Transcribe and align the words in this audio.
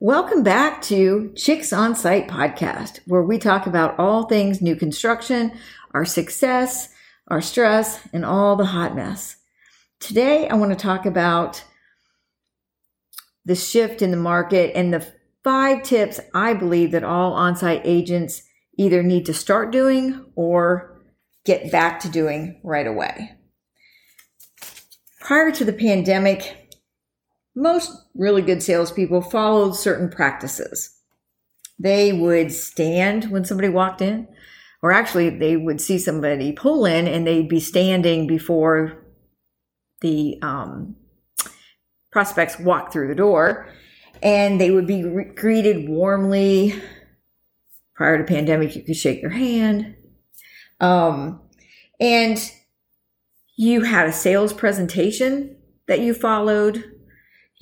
Welcome 0.00 0.42
back 0.42 0.82
to 0.82 1.32
Chicks 1.36 1.72
on 1.72 1.94
Site 1.94 2.26
podcast, 2.26 2.98
where 3.06 3.22
we 3.22 3.38
talk 3.38 3.68
about 3.68 3.96
all 3.96 4.24
things 4.24 4.60
new 4.60 4.74
construction, 4.74 5.52
our 5.92 6.04
success, 6.04 6.88
our 7.28 7.40
stress, 7.40 8.00
and 8.12 8.24
all 8.24 8.56
the 8.56 8.66
hot 8.66 8.96
mess. 8.96 9.36
Today, 10.00 10.48
I 10.48 10.54
want 10.54 10.72
to 10.72 10.76
talk 10.76 11.06
about 11.06 11.62
the 13.44 13.54
shift 13.54 14.02
in 14.02 14.10
the 14.10 14.16
market 14.16 14.72
and 14.74 14.92
the 14.92 15.06
five 15.44 15.84
tips 15.84 16.18
I 16.34 16.54
believe 16.54 16.90
that 16.90 17.04
all 17.04 17.32
on 17.34 17.54
site 17.54 17.82
agents 17.84 18.42
either 18.76 19.00
need 19.00 19.26
to 19.26 19.32
start 19.32 19.70
doing 19.70 20.26
or 20.34 21.00
get 21.44 21.70
back 21.70 22.00
to 22.00 22.08
doing 22.08 22.60
right 22.64 22.88
away. 22.88 23.36
Prior 25.20 25.52
to 25.52 25.64
the 25.64 25.72
pandemic, 25.72 26.63
most 27.54 27.92
really 28.14 28.42
good 28.42 28.62
salespeople 28.62 29.22
followed 29.22 29.76
certain 29.76 30.08
practices. 30.08 30.96
They 31.78 32.12
would 32.12 32.52
stand 32.52 33.30
when 33.30 33.44
somebody 33.44 33.68
walked 33.68 34.00
in, 34.00 34.28
or 34.82 34.92
actually, 34.92 35.30
they 35.30 35.56
would 35.56 35.80
see 35.80 35.98
somebody 35.98 36.52
pull 36.52 36.84
in 36.84 37.06
and 37.06 37.26
they'd 37.26 37.48
be 37.48 37.60
standing 37.60 38.26
before 38.26 39.02
the 40.00 40.38
um, 40.42 40.96
prospects 42.12 42.58
walk 42.58 42.92
through 42.92 43.08
the 43.08 43.14
door, 43.14 43.68
and 44.22 44.60
they 44.60 44.70
would 44.70 44.86
be 44.86 45.04
re- 45.04 45.32
greeted 45.34 45.88
warmly. 45.88 46.80
Prior 47.94 48.18
to 48.18 48.24
pandemic, 48.24 48.74
you 48.76 48.82
could 48.82 48.96
shake 48.96 49.20
their 49.20 49.30
hand, 49.30 49.94
um, 50.80 51.40
and 52.00 52.38
you 53.56 53.82
had 53.82 54.08
a 54.08 54.12
sales 54.12 54.52
presentation 54.52 55.56
that 55.86 56.00
you 56.00 56.12
followed 56.12 56.93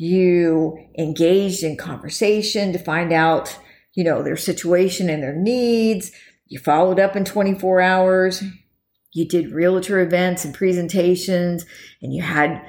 you 0.02 0.76
engaged 0.98 1.62
in 1.62 1.76
conversation 1.76 2.72
to 2.72 2.78
find 2.78 3.12
out, 3.12 3.56
you 3.94 4.02
know, 4.02 4.20
their 4.20 4.36
situation 4.36 5.08
and 5.08 5.22
their 5.22 5.36
needs. 5.36 6.10
You 6.48 6.58
followed 6.58 6.98
up 6.98 7.14
in 7.14 7.24
24 7.24 7.80
hours. 7.80 8.42
You 9.12 9.28
did 9.28 9.52
realtor 9.52 10.00
events 10.00 10.44
and 10.44 10.52
presentations, 10.52 11.64
and 12.02 12.12
you 12.12 12.20
had 12.20 12.60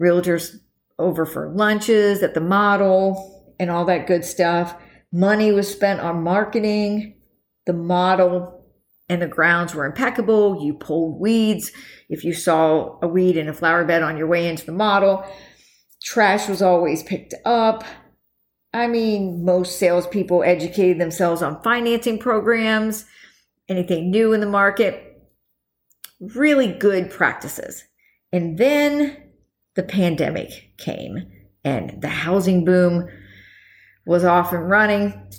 realtors 0.00 0.56
over 0.98 1.24
for 1.24 1.54
lunches 1.54 2.20
at 2.20 2.34
the 2.34 2.40
model 2.40 3.54
and 3.60 3.70
all 3.70 3.84
that 3.84 4.08
good 4.08 4.24
stuff. 4.24 4.74
Money 5.12 5.52
was 5.52 5.70
spent 5.70 6.00
on 6.00 6.24
marketing. 6.24 7.14
The 7.64 7.74
model 7.74 8.66
and 9.08 9.22
the 9.22 9.28
grounds 9.28 9.72
were 9.72 9.84
impeccable. 9.84 10.64
You 10.64 10.74
pulled 10.74 11.20
weeds. 11.20 11.70
If 12.08 12.24
you 12.24 12.34
saw 12.34 12.98
a 13.02 13.06
weed 13.06 13.36
in 13.36 13.48
a 13.48 13.54
flower 13.54 13.84
bed 13.84 14.02
on 14.02 14.16
your 14.16 14.26
way 14.26 14.48
into 14.48 14.66
the 14.66 14.72
model, 14.72 15.24
Trash 16.02 16.48
was 16.48 16.62
always 16.62 17.02
picked 17.02 17.34
up. 17.44 17.84
I 18.74 18.86
mean, 18.86 19.44
most 19.44 19.78
salespeople 19.78 20.42
educated 20.42 20.98
themselves 20.98 21.42
on 21.42 21.62
financing 21.62 22.18
programs, 22.18 23.04
anything 23.68 24.10
new 24.10 24.32
in 24.32 24.40
the 24.40 24.46
market, 24.46 25.22
really 26.20 26.72
good 26.72 27.10
practices. 27.10 27.84
And 28.32 28.56
then 28.58 29.16
the 29.74 29.82
pandemic 29.82 30.76
came 30.78 31.30
and 31.64 32.00
the 32.00 32.08
housing 32.08 32.64
boom 32.64 33.08
was 34.06 34.24
off 34.24 34.52
and 34.52 34.68
running. 34.68 35.30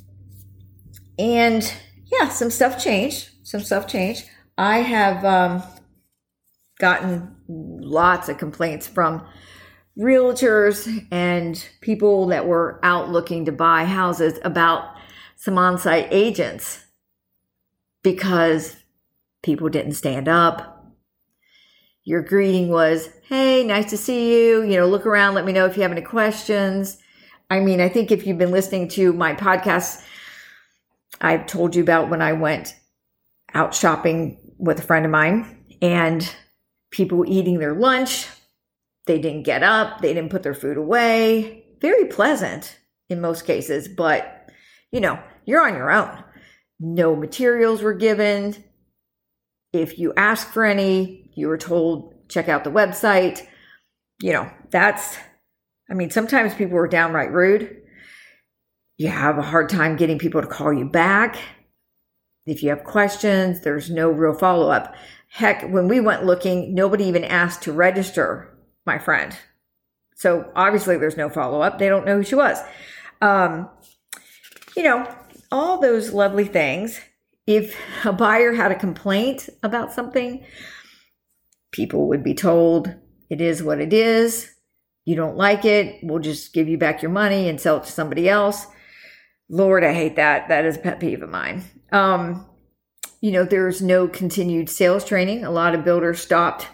And 1.17 1.73
yeah, 2.11 2.29
some 2.29 2.51
stuff 2.51 2.81
changed. 2.81 3.29
Some 3.43 3.61
stuff 3.61 3.87
changed. 3.87 4.29
I 4.57 4.77
have 4.79 5.25
um, 5.25 5.63
gotten 6.79 7.35
lots 7.47 8.29
of 8.29 8.37
complaints 8.37 8.87
from 8.87 9.25
realtors 9.97 11.05
and 11.11 11.67
people 11.81 12.27
that 12.27 12.47
were 12.47 12.79
out 12.83 13.09
looking 13.09 13.45
to 13.45 13.51
buy 13.51 13.85
houses 13.85 14.39
about 14.43 14.95
some 15.35 15.57
on 15.57 15.77
site 15.77 16.07
agents 16.09 16.83
because 18.01 18.75
people 19.43 19.69
didn't 19.69 19.93
stand 19.93 20.27
up. 20.27 20.69
Your 22.03 22.21
greeting 22.21 22.69
was, 22.69 23.09
Hey, 23.23 23.63
nice 23.63 23.89
to 23.91 23.97
see 23.97 24.33
you. 24.33 24.63
You 24.63 24.77
know, 24.77 24.87
look 24.87 25.05
around, 25.05 25.35
let 25.35 25.45
me 25.45 25.53
know 25.53 25.65
if 25.65 25.75
you 25.75 25.83
have 25.83 25.91
any 25.91 26.01
questions. 26.01 26.97
I 27.49 27.59
mean, 27.59 27.79
I 27.79 27.89
think 27.89 28.11
if 28.11 28.25
you've 28.25 28.37
been 28.37 28.51
listening 28.51 28.87
to 28.89 29.13
my 29.13 29.35
podcast, 29.35 30.03
I've 31.21 31.45
told 31.45 31.75
you 31.75 31.83
about 31.83 32.09
when 32.09 32.21
I 32.21 32.33
went 32.33 32.75
out 33.53 33.75
shopping 33.75 34.39
with 34.57 34.79
a 34.79 34.81
friend 34.81 35.05
of 35.05 35.11
mine 35.11 35.65
and 35.81 36.35
people 36.89 37.25
eating 37.27 37.59
their 37.59 37.75
lunch 37.75 38.27
they 39.05 39.19
didn't 39.19 39.43
get 39.43 39.63
up, 39.63 40.01
they 40.01 40.13
didn't 40.13 40.31
put 40.31 40.43
their 40.43 40.53
food 40.53 40.77
away. 40.77 41.65
Very 41.81 42.05
pleasant 42.05 42.79
in 43.09 43.21
most 43.21 43.45
cases, 43.45 43.87
but 43.87 44.49
you 44.91 45.01
know, 45.01 45.19
you're 45.45 45.65
on 45.65 45.75
your 45.75 45.91
own. 45.91 46.23
No 46.79 47.15
materials 47.15 47.81
were 47.81 47.93
given. 47.93 48.55
If 49.71 49.97
you 49.97 50.13
ask 50.15 50.47
for 50.49 50.63
any, 50.63 51.31
you 51.35 51.47
were 51.47 51.57
told 51.57 52.13
check 52.29 52.47
out 52.47 52.63
the 52.63 52.71
website. 52.71 53.45
You 54.21 54.33
know, 54.33 54.51
that's 54.69 55.17
I 55.89 55.95
mean, 55.95 56.09
sometimes 56.09 56.53
people 56.53 56.75
were 56.75 56.87
downright 56.87 57.31
rude. 57.31 57.81
You 58.97 59.09
have 59.09 59.37
a 59.37 59.43
hard 59.43 59.69
time 59.69 59.95
getting 59.95 60.17
people 60.17 60.41
to 60.41 60.47
call 60.47 60.71
you 60.71 60.85
back. 60.85 61.37
If 62.45 62.61
you 62.61 62.69
have 62.69 62.83
questions, 62.83 63.61
there's 63.61 63.89
no 63.89 64.09
real 64.09 64.33
follow 64.33 64.69
up. 64.69 64.95
Heck, 65.29 65.63
when 65.69 65.87
we 65.87 65.99
went 65.99 66.25
looking, 66.25 66.73
nobody 66.73 67.05
even 67.05 67.23
asked 67.23 67.63
to 67.63 67.71
register 67.73 68.52
my 68.85 68.99
friend. 68.99 69.35
So 70.15 70.51
obviously 70.55 70.97
there's 70.97 71.17
no 71.17 71.29
follow 71.29 71.61
up. 71.61 71.79
They 71.79 71.89
don't 71.89 72.05
know 72.05 72.17
who 72.17 72.23
she 72.23 72.35
was. 72.35 72.57
Um, 73.21 73.69
you 74.75 74.83
know, 74.83 75.13
all 75.51 75.79
those 75.79 76.13
lovely 76.13 76.45
things. 76.45 76.99
If 77.45 77.77
a 78.05 78.13
buyer 78.13 78.53
had 78.53 78.71
a 78.71 78.79
complaint 78.79 79.49
about 79.63 79.91
something, 79.91 80.45
people 81.71 82.07
would 82.07 82.23
be 82.23 82.33
told 82.33 82.95
it 83.29 83.41
is 83.41 83.61
what 83.61 83.81
it 83.81 83.91
is. 83.91 84.49
You 85.05 85.15
don't 85.15 85.35
like 85.35 85.65
it. 85.65 85.99
We'll 86.03 86.19
just 86.19 86.53
give 86.53 86.69
you 86.69 86.77
back 86.77 87.01
your 87.01 87.11
money 87.11 87.49
and 87.49 87.59
sell 87.59 87.77
it 87.77 87.83
to 87.83 87.91
somebody 87.91 88.29
else. 88.29 88.65
Lord, 89.49 89.83
I 89.83 89.93
hate 89.93 90.15
that. 90.15 90.47
That 90.47 90.65
is 90.65 90.77
a 90.77 90.79
pet 90.79 90.99
peeve 90.99 91.21
of 91.21 91.29
mine. 91.29 91.63
Um, 91.91 92.45
you 93.19 93.31
know, 93.31 93.43
there's 93.43 93.81
no 93.81 94.07
continued 94.07 94.69
sales 94.69 95.03
training. 95.03 95.43
A 95.43 95.51
lot 95.51 95.75
of 95.75 95.83
builders 95.83 96.21
stopped 96.21 96.67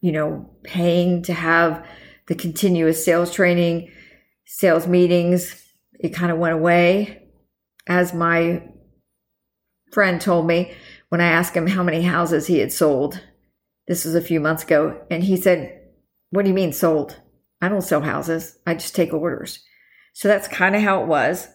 you 0.00 0.12
know, 0.12 0.50
paying 0.62 1.22
to 1.22 1.32
have 1.32 1.86
the 2.26 2.34
continuous 2.34 3.04
sales 3.04 3.32
training, 3.32 3.90
sales 4.46 4.86
meetings. 4.86 5.62
It 5.98 6.14
kind 6.14 6.32
of 6.32 6.38
went 6.38 6.54
away. 6.54 7.22
As 7.86 8.14
my 8.14 8.62
friend 9.92 10.20
told 10.20 10.46
me 10.46 10.72
when 11.08 11.20
I 11.20 11.26
asked 11.26 11.56
him 11.56 11.66
how 11.66 11.82
many 11.82 12.02
houses 12.02 12.46
he 12.46 12.58
had 12.58 12.72
sold, 12.72 13.20
this 13.88 14.04
was 14.04 14.14
a 14.14 14.22
few 14.22 14.38
months 14.38 14.62
ago, 14.62 15.00
and 15.10 15.24
he 15.24 15.36
said, 15.36 15.80
What 16.30 16.42
do 16.42 16.48
you 16.48 16.54
mean 16.54 16.72
sold? 16.72 17.20
I 17.60 17.68
don't 17.68 17.82
sell 17.82 18.00
houses, 18.00 18.56
I 18.66 18.74
just 18.74 18.94
take 18.94 19.12
orders. 19.12 19.64
So 20.12 20.28
that's 20.28 20.48
kind 20.48 20.76
of 20.76 20.82
how 20.82 21.02
it 21.02 21.08
was. 21.08 21.48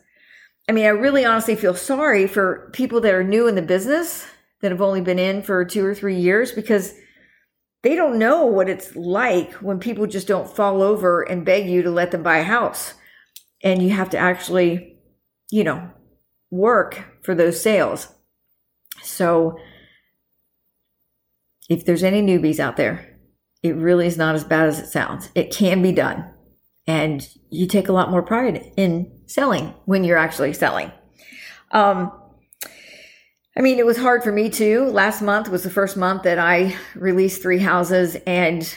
I 0.67 0.71
mean, 0.71 0.85
I 0.85 0.89
really 0.89 1.23
honestly 1.25 1.55
feel 1.55 1.75
sorry 1.75 2.27
for 2.27 2.69
people 2.73 2.99
that 3.01 3.13
are 3.13 3.23
new 3.23 3.47
in 3.47 3.55
the 3.55 3.61
business 3.61 4.25
that 4.61 4.71
have 4.71 4.81
only 4.81 5.01
been 5.01 5.19
in 5.19 5.43
for 5.43 5.63
two 5.63 5.85
or 5.85 5.93
three 5.93 6.19
years 6.19 6.51
because 6.51 6.93
they 7.85 7.93
don't 7.93 8.17
know 8.17 8.47
what 8.47 8.67
it's 8.67 8.95
like 8.95 9.53
when 9.61 9.79
people 9.79 10.07
just 10.07 10.27
don't 10.27 10.49
fall 10.49 10.81
over 10.81 11.21
and 11.21 11.45
beg 11.45 11.69
you 11.69 11.83
to 11.83 11.91
let 11.91 12.09
them 12.09 12.23
buy 12.23 12.37
a 12.37 12.43
house. 12.43 12.95
And 13.63 13.79
you 13.79 13.91
have 13.91 14.09
to 14.09 14.17
actually, 14.17 14.97
you 15.51 15.63
know, 15.63 15.91
work 16.49 17.05
for 17.21 17.35
those 17.35 17.61
sales. 17.61 18.07
So 19.03 19.59
if 21.69 21.85
there's 21.85 22.01
any 22.01 22.23
newbies 22.23 22.59
out 22.59 22.75
there, 22.75 23.19
it 23.61 23.75
really 23.75 24.07
is 24.07 24.17
not 24.17 24.33
as 24.33 24.43
bad 24.43 24.67
as 24.67 24.79
it 24.79 24.87
sounds. 24.87 25.29
It 25.35 25.53
can 25.53 25.83
be 25.83 25.91
done. 25.91 26.27
And 26.87 27.27
you 27.51 27.67
take 27.67 27.87
a 27.87 27.93
lot 27.93 28.09
more 28.09 28.23
pride 28.23 28.71
in 28.77 29.11
selling 29.27 29.75
when 29.85 30.03
you're 30.03 30.17
actually 30.17 30.53
selling. 30.53 30.91
Um, 31.69 32.11
I 33.57 33.61
mean, 33.61 33.79
it 33.79 33.85
was 33.85 33.97
hard 33.97 34.21
for 34.21 34.33
me 34.33 34.49
too. 34.49 34.85
Last 34.85 35.21
month 35.21 35.47
was 35.47 35.63
the 35.63 35.69
first 35.69 35.95
month 35.95 36.23
that 36.23 36.37
I 36.37 36.75
released 36.93 37.41
three 37.41 37.59
houses 37.59 38.17
and 38.27 38.75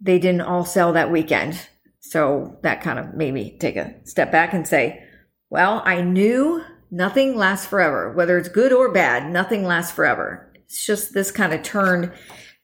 they 0.00 0.18
didn't 0.18 0.42
all 0.42 0.64
sell 0.64 0.92
that 0.92 1.10
weekend. 1.10 1.68
So 2.00 2.58
that 2.62 2.82
kind 2.82 2.98
of 2.98 3.14
made 3.14 3.32
me 3.32 3.56
take 3.58 3.76
a 3.76 3.94
step 4.04 4.30
back 4.30 4.52
and 4.52 4.68
say, 4.68 5.02
well, 5.48 5.80
I 5.86 6.02
knew 6.02 6.62
nothing 6.90 7.34
lasts 7.34 7.66
forever, 7.66 8.12
whether 8.12 8.36
it's 8.36 8.48
good 8.48 8.72
or 8.72 8.92
bad, 8.92 9.30
nothing 9.30 9.64
lasts 9.64 9.92
forever. 9.92 10.52
It's 10.54 10.84
just 10.84 11.14
this 11.14 11.30
kind 11.30 11.54
of 11.54 11.62
turned 11.62 12.12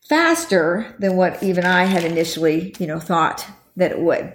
faster 0.09 0.95
than 0.99 1.17
what 1.17 1.43
even 1.43 1.65
I 1.65 1.85
had 1.85 2.05
initially, 2.05 2.75
you 2.79 2.87
know, 2.87 3.01
thought 3.01 3.47
that 3.77 3.93
it 3.93 4.01
would. 4.01 4.35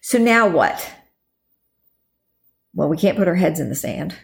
So 0.00 0.18
now 0.18 0.48
what? 0.48 0.90
Well, 2.74 2.88
we 2.88 2.96
can't 2.96 3.16
put 3.16 3.28
our 3.28 3.36
heads 3.36 3.60
in 3.60 3.68
the 3.68 3.74
sand 3.74 4.16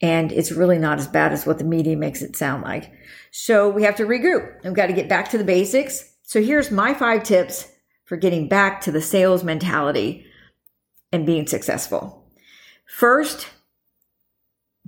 and 0.00 0.32
it's 0.32 0.52
really 0.52 0.78
not 0.78 0.98
as 0.98 1.08
bad 1.08 1.32
as 1.32 1.46
what 1.46 1.58
the 1.58 1.64
media 1.64 1.96
makes 1.96 2.22
it 2.22 2.36
sound 2.36 2.62
like. 2.62 2.92
So 3.30 3.68
we 3.68 3.82
have 3.84 3.96
to 3.96 4.04
regroup. 4.04 4.62
We've 4.64 4.74
got 4.74 4.86
to 4.86 4.92
get 4.92 5.08
back 5.08 5.30
to 5.30 5.38
the 5.38 5.44
basics. 5.44 6.12
So 6.22 6.42
here's 6.42 6.70
my 6.70 6.94
five 6.94 7.22
tips 7.22 7.68
for 8.04 8.16
getting 8.16 8.48
back 8.48 8.80
to 8.82 8.92
the 8.92 9.00
sales 9.00 9.44
mentality 9.44 10.26
and 11.12 11.26
being 11.26 11.46
successful. 11.46 12.24
First, 12.86 13.48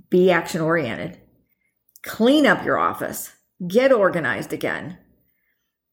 be 0.09 0.31
action 0.31 0.61
oriented. 0.61 1.19
Clean 2.03 2.45
up 2.45 2.63
your 2.63 2.77
office. 2.77 3.33
Get 3.67 3.91
organized 3.91 4.53
again. 4.53 4.97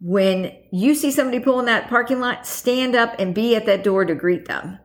When 0.00 0.52
you 0.70 0.94
see 0.94 1.10
somebody 1.10 1.40
pulling 1.40 1.66
that 1.66 1.88
parking 1.88 2.20
lot, 2.20 2.46
stand 2.46 2.94
up 2.94 3.14
and 3.18 3.34
be 3.34 3.56
at 3.56 3.66
that 3.66 3.82
door 3.82 4.04
to 4.04 4.14
greet 4.14 4.46
them. 4.46 4.78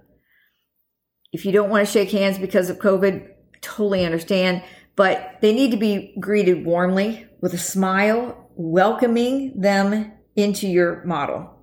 If 1.32 1.46
you 1.46 1.52
don't 1.52 1.70
want 1.70 1.86
to 1.86 1.92
shake 1.92 2.12
hands 2.12 2.38
because 2.38 2.70
of 2.70 2.80
COVID, 2.80 3.28
totally 3.62 4.06
understand, 4.06 4.64
but 4.96 5.38
they 5.42 5.54
need 5.54 5.72
to 5.72 5.78
be 5.78 6.16
greeted 6.20 6.66
warmly 6.66 7.28
with 7.42 7.54
a 7.54 7.58
smile, 7.58 8.50
welcoming 8.56 9.60
them 9.60 10.12
into 10.36 10.68
your 10.68 11.04
model. 11.06 11.56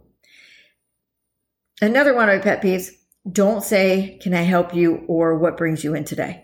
Another 1.80 2.14
one 2.14 2.28
of 2.28 2.36
my 2.36 2.42
pet 2.42 2.62
peeves 2.62 2.90
don't 3.30 3.62
say, 3.62 4.18
Can 4.22 4.32
I 4.34 4.42
help 4.42 4.74
you? 4.74 5.04
or 5.08 5.36
What 5.36 5.56
brings 5.56 5.84
you 5.84 5.94
in 5.94 6.04
today? 6.04 6.42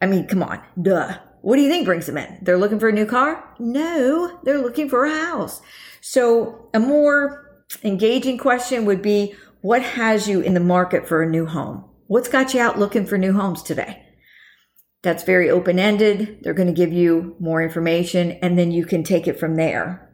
I 0.00 0.06
mean, 0.06 0.26
come 0.26 0.42
on, 0.42 0.60
duh. 0.80 1.18
What 1.42 1.56
do 1.56 1.62
you 1.62 1.68
think 1.68 1.86
brings 1.86 2.06
them 2.06 2.18
in? 2.18 2.38
They're 2.42 2.58
looking 2.58 2.80
for 2.80 2.88
a 2.88 2.92
new 2.92 3.06
car? 3.06 3.44
No, 3.58 4.40
they're 4.42 4.60
looking 4.60 4.88
for 4.88 5.04
a 5.04 5.14
house. 5.14 5.62
So, 6.00 6.68
a 6.74 6.80
more 6.80 7.64
engaging 7.84 8.38
question 8.38 8.84
would 8.84 9.02
be 9.02 9.34
What 9.60 9.82
has 9.82 10.28
you 10.28 10.40
in 10.40 10.54
the 10.54 10.60
market 10.60 11.06
for 11.06 11.22
a 11.22 11.28
new 11.28 11.46
home? 11.46 11.84
What's 12.06 12.28
got 12.28 12.54
you 12.54 12.60
out 12.60 12.78
looking 12.78 13.06
for 13.06 13.18
new 13.18 13.32
homes 13.32 13.62
today? 13.62 14.02
That's 15.02 15.24
very 15.24 15.50
open 15.50 15.78
ended. 15.78 16.40
They're 16.42 16.54
going 16.54 16.68
to 16.68 16.74
give 16.74 16.92
you 16.92 17.36
more 17.38 17.62
information 17.62 18.32
and 18.42 18.58
then 18.58 18.70
you 18.70 18.84
can 18.84 19.04
take 19.04 19.26
it 19.26 19.38
from 19.38 19.56
there 19.56 20.06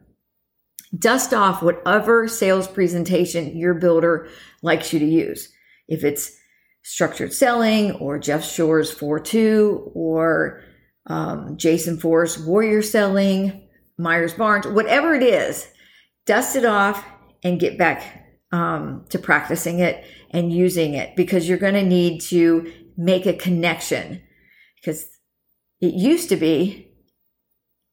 dust 0.97 1.33
off 1.33 1.63
whatever 1.63 2.27
sales 2.27 2.67
presentation 2.67 3.57
your 3.57 3.73
builder 3.73 4.27
likes 4.61 4.93
you 4.93 4.99
to 4.99 5.05
use. 5.05 5.51
If 5.87 6.03
it's 6.03 6.35
structured 6.83 7.33
selling 7.33 7.93
or 7.93 8.19
Jeff 8.19 8.43
Shore's 8.43 8.91
4 8.91 9.19
2 9.19 9.91
or 9.93 10.61
um, 11.07 11.57
Jason 11.57 11.97
Forrest 11.97 12.45
Warrior 12.45 12.81
Selling, 12.81 13.67
Myers 13.97 14.33
Barnes, 14.33 14.67
whatever 14.67 15.13
it 15.13 15.23
is, 15.23 15.67
dust 16.25 16.55
it 16.55 16.65
off 16.65 17.03
and 17.43 17.59
get 17.59 17.77
back 17.77 18.22
um, 18.53 19.03
to 19.09 19.19
practicing 19.19 19.79
it 19.79 20.05
and 20.29 20.53
using 20.53 20.93
it 20.93 21.15
because 21.15 21.49
you're 21.49 21.57
going 21.57 21.73
to 21.73 21.83
need 21.83 22.21
to 22.21 22.71
make 22.95 23.25
a 23.25 23.33
connection. 23.33 24.21
Because 24.75 25.07
it 25.81 25.95
used 25.95 26.29
to 26.29 26.37
be 26.37 26.87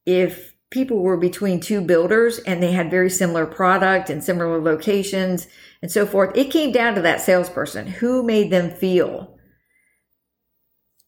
if 0.07 0.55
people 0.71 0.99
were 0.99 1.17
between 1.17 1.61
two 1.61 1.81
builders 1.81 2.39
and 2.41 2.63
they 2.63 2.73
had 2.73 2.91
very 2.91 3.11
similar 3.11 3.47
product 3.47 4.11
and 4.11 4.23
similar 4.23 4.61
locations 4.61 5.49
and 5.83 5.91
so 5.91 6.07
forth. 6.07 6.37
It 6.37 6.51
came 6.51 6.73
down 6.73 6.95
to 6.95 7.03
that 7.03 7.21
salesperson 7.21 7.87
who 7.87 8.23
made 8.23 8.51
them 8.51 8.71
feel 8.71 9.37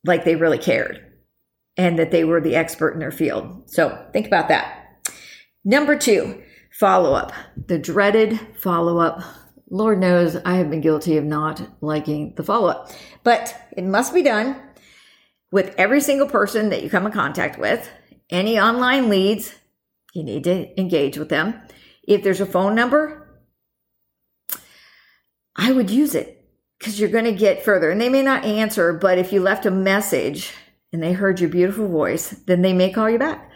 like 0.04 0.24
they 0.24 0.34
really 0.34 0.58
cared 0.58 1.12
and 1.76 1.98
that 1.98 2.10
they 2.10 2.24
were 2.24 2.40
the 2.40 2.56
expert 2.56 2.92
in 2.92 2.98
their 2.98 3.12
field. 3.12 3.70
So 3.70 4.06
think 4.12 4.26
about 4.26 4.48
that. 4.48 4.98
Number 5.64 5.96
two, 5.96 6.42
follow 6.72 7.12
up. 7.12 7.32
The 7.68 7.78
dreaded 7.78 8.40
follow 8.56 8.98
up. 8.98 9.22
Lord 9.72 9.98
knows 9.98 10.36
I 10.36 10.56
have 10.56 10.68
been 10.68 10.82
guilty 10.82 11.16
of 11.16 11.24
not 11.24 11.66
liking 11.80 12.34
the 12.36 12.44
follow 12.44 12.68
up, 12.68 12.90
but 13.24 13.56
it 13.74 13.84
must 13.84 14.12
be 14.12 14.22
done 14.22 14.54
with 15.50 15.74
every 15.78 16.02
single 16.02 16.28
person 16.28 16.68
that 16.68 16.82
you 16.82 16.90
come 16.90 17.06
in 17.06 17.12
contact 17.12 17.58
with 17.58 17.90
any 18.30 18.60
online 18.60 19.08
leads, 19.08 19.54
you 20.12 20.22
need 20.22 20.44
to 20.44 20.78
engage 20.78 21.16
with 21.16 21.30
them. 21.30 21.60
If 22.06 22.22
there's 22.22 22.40
a 22.40 22.46
phone 22.46 22.74
number, 22.74 23.42
I 25.56 25.72
would 25.72 25.90
use 25.90 26.14
it 26.14 26.50
because 26.78 27.00
you're 27.00 27.08
going 27.08 27.24
to 27.24 27.32
get 27.32 27.64
further. 27.64 27.90
And 27.90 28.00
they 28.00 28.10
may 28.10 28.22
not 28.22 28.44
answer, 28.44 28.92
but 28.92 29.18
if 29.18 29.32
you 29.32 29.40
left 29.40 29.66
a 29.66 29.70
message 29.70 30.52
and 30.92 31.02
they 31.02 31.14
heard 31.14 31.40
your 31.40 31.48
beautiful 31.48 31.88
voice, 31.88 32.30
then 32.46 32.60
they 32.60 32.74
may 32.74 32.92
call 32.92 33.08
you 33.08 33.18
back. 33.18 33.50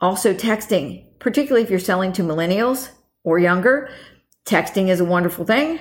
Also, 0.00 0.34
texting, 0.34 1.18
particularly 1.18 1.64
if 1.64 1.70
you're 1.70 1.80
selling 1.80 2.12
to 2.12 2.22
millennials 2.22 2.90
or 3.24 3.40
younger, 3.40 3.90
texting 4.48 4.88
is 4.88 5.00
a 5.00 5.04
wonderful 5.04 5.44
thing. 5.44 5.78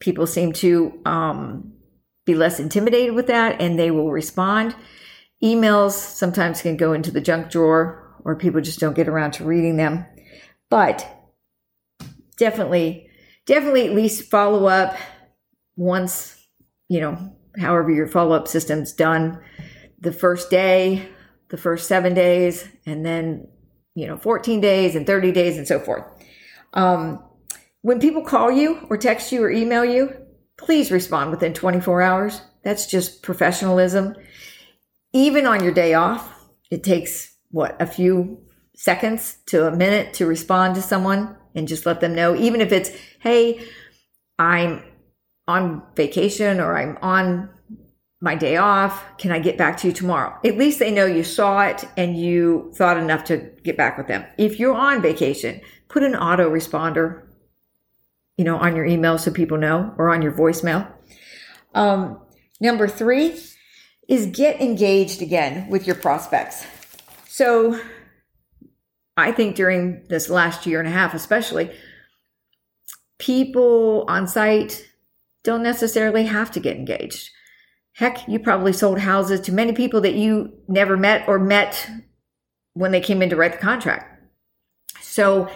People 0.00 0.26
seem 0.26 0.52
to 0.54 1.00
um, 1.04 1.72
be 2.26 2.34
less 2.34 2.60
intimidated 2.60 3.14
with 3.14 3.28
that 3.28 3.60
and 3.60 3.78
they 3.78 3.90
will 3.90 4.10
respond. 4.10 4.74
Emails 5.42 5.92
sometimes 5.92 6.62
can 6.62 6.76
go 6.76 6.92
into 6.92 7.10
the 7.10 7.20
junk 7.20 7.50
drawer 7.50 8.16
or 8.24 8.36
people 8.36 8.60
just 8.60 8.80
don't 8.80 8.96
get 8.96 9.08
around 9.08 9.32
to 9.32 9.44
reading 9.44 9.76
them. 9.76 10.04
But 10.68 11.06
definitely, 12.36 13.08
definitely 13.46 13.86
at 13.86 13.94
least 13.94 14.30
follow 14.30 14.66
up 14.66 14.96
once, 15.76 16.36
you 16.88 17.00
know, 17.00 17.36
however 17.58 17.90
your 17.90 18.08
follow 18.08 18.34
up 18.34 18.48
system's 18.48 18.92
done 18.92 19.40
the 20.00 20.12
first 20.12 20.50
day, 20.50 21.08
the 21.50 21.56
first 21.56 21.88
seven 21.88 22.14
days, 22.14 22.68
and 22.84 23.06
then, 23.06 23.48
you 23.94 24.06
know, 24.06 24.16
14 24.16 24.60
days 24.60 24.96
and 24.96 25.06
30 25.06 25.32
days 25.32 25.56
and 25.56 25.66
so 25.66 25.80
forth. 25.80 26.04
Um, 26.74 27.24
when 27.88 28.00
people 28.00 28.22
call 28.22 28.50
you 28.52 28.86
or 28.88 28.96
text 28.96 29.32
you 29.32 29.42
or 29.42 29.50
email 29.50 29.84
you, 29.84 30.14
please 30.56 30.92
respond 30.92 31.30
within 31.30 31.54
24 31.54 32.02
hours. 32.02 32.42
That's 32.62 32.86
just 32.86 33.22
professionalism 33.22 34.14
even 35.12 35.46
on 35.46 35.62
your 35.62 35.72
day 35.72 35.94
off, 35.94 36.46
it 36.70 36.84
takes 36.84 37.36
what, 37.50 37.80
a 37.80 37.86
few 37.86 38.42
seconds 38.74 39.38
to 39.46 39.66
a 39.66 39.74
minute 39.74 40.14
to 40.14 40.26
respond 40.26 40.74
to 40.74 40.82
someone 40.82 41.36
and 41.54 41.66
just 41.66 41.86
let 41.86 42.00
them 42.00 42.14
know, 42.14 42.36
even 42.36 42.60
if 42.60 42.72
it's, 42.72 42.90
hey, 43.20 43.64
I'm 44.38 44.84
on 45.46 45.82
vacation 45.96 46.60
or 46.60 46.76
I'm 46.76 46.98
on 47.00 47.50
my 48.20 48.34
day 48.34 48.56
off. 48.56 49.02
Can 49.16 49.32
I 49.32 49.38
get 49.38 49.56
back 49.56 49.78
to 49.78 49.88
you 49.88 49.92
tomorrow? 49.92 50.38
At 50.44 50.58
least 50.58 50.78
they 50.78 50.90
know 50.90 51.06
you 51.06 51.24
saw 51.24 51.62
it 51.62 51.84
and 51.96 52.16
you 52.16 52.70
thought 52.74 52.98
enough 52.98 53.24
to 53.24 53.38
get 53.64 53.76
back 53.76 53.96
with 53.96 54.08
them. 54.08 54.24
If 54.36 54.60
you're 54.60 54.74
on 54.74 55.00
vacation, 55.00 55.60
put 55.88 56.02
an 56.02 56.14
auto 56.14 56.50
responder, 56.50 57.22
you 58.38 58.44
know, 58.44 58.56
on 58.56 58.74
your 58.74 58.86
email 58.86 59.18
so 59.18 59.30
people 59.30 59.58
know 59.58 59.92
or 59.98 60.08
on 60.10 60.22
your 60.22 60.32
voicemail. 60.32 60.90
Um, 61.74 62.18
number 62.60 62.88
three, 62.88 63.38
is 64.08 64.26
get 64.26 64.60
engaged 64.60 65.20
again 65.20 65.68
with 65.68 65.86
your 65.86 65.96
prospects. 65.96 66.66
So 67.26 67.78
I 69.18 69.32
think 69.32 69.54
during 69.54 70.06
this 70.08 70.30
last 70.30 70.64
year 70.64 70.78
and 70.78 70.88
a 70.88 70.92
half, 70.92 71.12
especially, 71.12 71.70
people 73.18 74.06
on 74.08 74.26
site 74.26 74.88
don't 75.44 75.62
necessarily 75.62 76.24
have 76.24 76.50
to 76.52 76.60
get 76.60 76.76
engaged. 76.76 77.30
Heck, 77.92 78.26
you 78.28 78.38
probably 78.38 78.72
sold 78.72 78.98
houses 78.98 79.40
to 79.40 79.52
many 79.52 79.72
people 79.72 80.00
that 80.00 80.14
you 80.14 80.52
never 80.68 80.96
met 80.96 81.28
or 81.28 81.38
met 81.38 81.90
when 82.72 82.92
they 82.92 83.00
came 83.00 83.20
in 83.20 83.28
to 83.28 83.36
write 83.36 83.52
the 83.52 83.58
contract. 83.58 84.22
So 85.02 85.50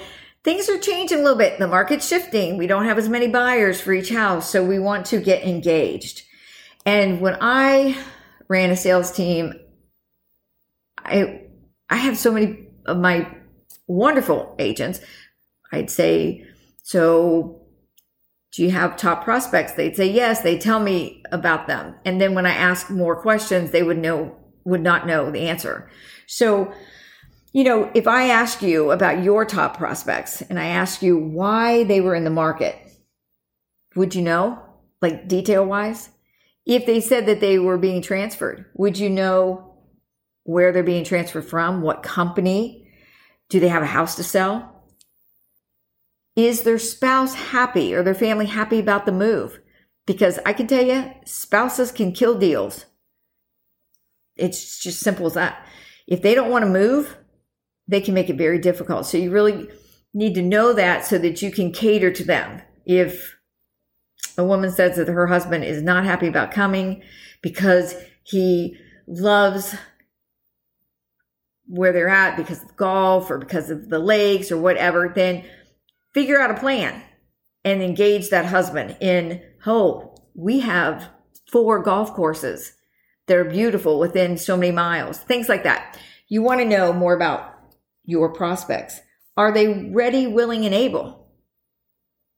things 0.45 0.69
are 0.69 0.79
changing 0.79 1.19
a 1.19 1.23
little 1.23 1.39
bit. 1.39 1.59
The 1.59 1.69
market's 1.69 2.07
shifting. 2.07 2.57
We 2.57 2.67
don't 2.67 2.85
have 2.85 2.99
as 2.99 3.09
many 3.09 3.29
buyers 3.29 3.81
for 3.81 3.93
each 3.93 4.11
house. 4.11 4.51
So 4.51 4.65
we 4.65 4.79
want 4.79 5.07
to 5.07 5.21
get 5.21 5.45
engaged. 5.45 6.23
And 6.85 7.21
when 7.21 7.37
I 7.41 7.99
ran 8.49 8.71
a 8.71 8.77
sales 8.77 9.13
team, 9.13 9.55
I 10.99 11.43
I 11.89 11.97
have 11.97 12.19
so 12.19 12.33
many 12.33 12.69
of 12.87 12.99
my 12.99 13.29
wonderful 13.87 14.57
agents. 14.59 15.01
I'd 15.73 15.91
say, 15.91 16.45
so 16.83 17.63
do 18.53 18.63
you 18.63 18.71
have 18.71 18.97
top 18.97 19.25
prospects? 19.25 19.73
They'd 19.73 19.97
say 19.97 20.11
yes. 20.11 20.43
They 20.43 20.59
tell 20.59 20.81
me 20.81 21.23
about 21.33 21.67
them. 21.67 21.95
And 22.05 22.21
then 22.21 22.35
when 22.35 22.47
I 22.47 22.53
ask 22.53 22.91
more 22.91 23.21
questions, 23.21 23.71
they 23.71 23.83
would 23.83 23.99
know, 23.99 24.37
would 24.65 24.83
not 24.83 25.07
know 25.07 25.31
the 25.31 25.49
answer. 25.49 25.91
So, 26.27 26.73
you 27.53 27.65
know, 27.65 27.91
if 27.95 28.07
I 28.07 28.29
ask 28.29 28.63
you 28.63 28.91
about 28.91 29.23
your 29.23 29.45
top 29.45 29.77
prospects 29.77 30.41
and 30.43 30.59
I 30.59 30.67
ask 30.67 31.03
you 31.03 31.19
why 31.19 31.85
they 31.85 32.01
were 32.01 32.15
in 32.15 32.25
the 32.25 32.31
market, 32.31 32.77
would 33.95 34.15
you 34.15 34.23
know? 34.23 34.63
Like 35.03 35.29
detail 35.29 35.65
wise? 35.65 36.11
If 36.65 36.87
they 36.87 37.01
said 37.01 37.27
that 37.27 37.41
they 37.41 37.59
were 37.59 37.77
being 37.77 38.03
transferred, 38.03 38.67
would 38.75 38.99
you 38.99 39.11
know 39.11 39.75
where 40.45 40.73
they're 40.73 40.83
being 40.83 41.05
transferred 41.05 41.45
from? 41.45 41.83
What 41.83 42.03
company? 42.03 42.89
Do 43.49 43.61
they 43.61 43.69
have 43.69 43.83
a 43.83 43.87
house 43.87 44.15
to 44.17 44.25
sell? 44.25 44.87
Is 46.37 46.63
their 46.63 46.79
spouse 46.79 47.35
happy 47.35 47.95
or 47.95 48.03
their 48.03 48.15
family 48.15 48.47
happy 48.47 48.79
about 48.79 49.05
the 49.05 49.13
move? 49.13 49.61
Because 50.07 50.39
I 50.47 50.53
can 50.53 50.67
tell 50.67 50.85
you, 50.85 51.13
spouses 51.27 51.93
can 51.93 52.13
kill 52.13 52.39
deals. 52.39 52.87
It's 54.37 54.79
just 54.79 55.01
simple 55.01 55.27
as 55.27 55.35
that. 55.35 55.67
If 56.07 56.23
they 56.23 56.35
don't 56.35 56.51
want 56.51 56.65
to 56.65 56.71
move, 56.71 57.17
they 57.89 58.01
can 58.01 58.15
make 58.15 58.31
it 58.31 58.37
very 58.37 58.59
difficult. 58.59 59.07
So 59.07 59.19
you 59.19 59.31
really 59.31 59.69
need 60.15 60.35
to 60.35 60.43
know 60.43 60.73
that 60.73 61.05
so 61.07 61.19
that 61.19 61.43
you 61.43 61.51
can 61.51 61.73
cater 61.73 62.11
to 62.13 62.25
them. 62.25 62.63
If 62.85 63.37
a 64.39 64.45
woman 64.45 64.71
says 64.71 64.97
that 64.97 65.09
her 65.09 65.27
husband 65.27 65.65
is 65.65 65.83
not 65.83 66.05
happy 66.05 66.27
about 66.27 66.53
coming 66.53 67.03
because 67.43 67.95
he 68.23 68.77
loves 69.07 69.75
where 71.67 71.93
they're 71.93 72.09
at 72.09 72.37
because 72.37 72.63
of 72.63 72.77
golf 72.77 73.31
or 73.31 73.39
because 73.39 73.71
of 73.71 73.89
the 73.89 73.99
lakes 73.99 74.53
or 74.53 74.59
whatever, 74.59 75.11
then 75.15 75.45
figure 76.13 76.41
out 76.41 76.51
a 76.51 76.61
plan 76.61 77.03
and 77.65 77.83
engage 77.83 78.31
that 78.31 78.47
husband 78.47 78.97
in, 79.01 79.43
oh, 79.67 80.15
We 80.35 80.61
have 80.61 81.11
four 81.51 81.83
golf 81.83 82.15
courses 82.15 82.73
that 83.27 83.37
are 83.37 83.45
beautiful 83.45 83.99
within 83.99 84.39
so 84.39 84.57
many 84.57 84.73
miles, 84.73 85.19
things 85.19 85.49
like 85.49 85.65
that. 85.65 85.99
You 86.29 86.43
want 86.43 86.61
to 86.61 86.67
know 86.67 86.93
more 86.93 87.15
about 87.15 87.52
your 88.05 88.33
prospects. 88.33 89.01
Are 89.37 89.53
they 89.53 89.91
ready, 89.91 90.27
willing, 90.27 90.65
and 90.65 90.75
able? 90.75 91.29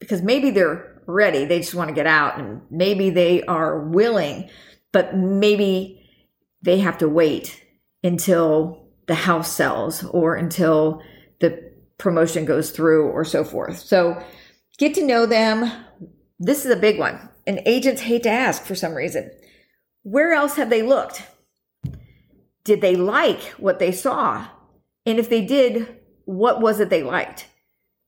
Because 0.01 0.23
maybe 0.23 0.51
they're 0.51 1.03
ready, 1.07 1.45
they 1.45 1.61
just 1.61 1.75
want 1.75 1.89
to 1.89 1.95
get 1.95 2.07
out, 2.07 2.39
and 2.39 2.63
maybe 2.71 3.11
they 3.11 3.43
are 3.43 3.81
willing, 3.81 4.49
but 4.93 5.17
maybe 5.17 6.09
they 6.63 6.79
have 6.79 6.99
to 6.99 7.09
wait 7.09 7.63
until 8.03 8.89
the 9.07 9.15
house 9.15 9.53
sells 9.53 10.05
or 10.05 10.35
until 10.35 11.03
the 11.41 11.73
promotion 11.99 12.45
goes 12.45 12.71
through 12.71 13.09
or 13.09 13.25
so 13.25 13.45
forth. 13.45 13.79
So 13.79 14.23
get 14.79 14.95
to 14.95 15.05
know 15.05 15.27
them. 15.27 15.71
This 16.39 16.65
is 16.65 16.71
a 16.71 16.77
big 16.77 16.99
one. 16.99 17.29
And 17.47 17.61
agents 17.67 18.01
hate 18.01 18.23
to 18.23 18.31
ask 18.31 18.63
for 18.63 18.75
some 18.75 18.95
reason. 18.95 19.31
Where 20.03 20.33
else 20.33 20.57
have 20.57 20.71
they 20.71 20.83
looked? 20.83 21.23
Did 22.65 22.81
they 22.81 22.97
like 22.97 23.43
what 23.59 23.79
they 23.79 23.93
saw? 23.93 24.47
And 25.07 25.19
if 25.19 25.29
they 25.29 25.45
did, 25.45 25.99
what 26.25 26.61
was 26.61 26.81
it 26.81 26.91
they 26.91 27.03
liked? 27.03 27.49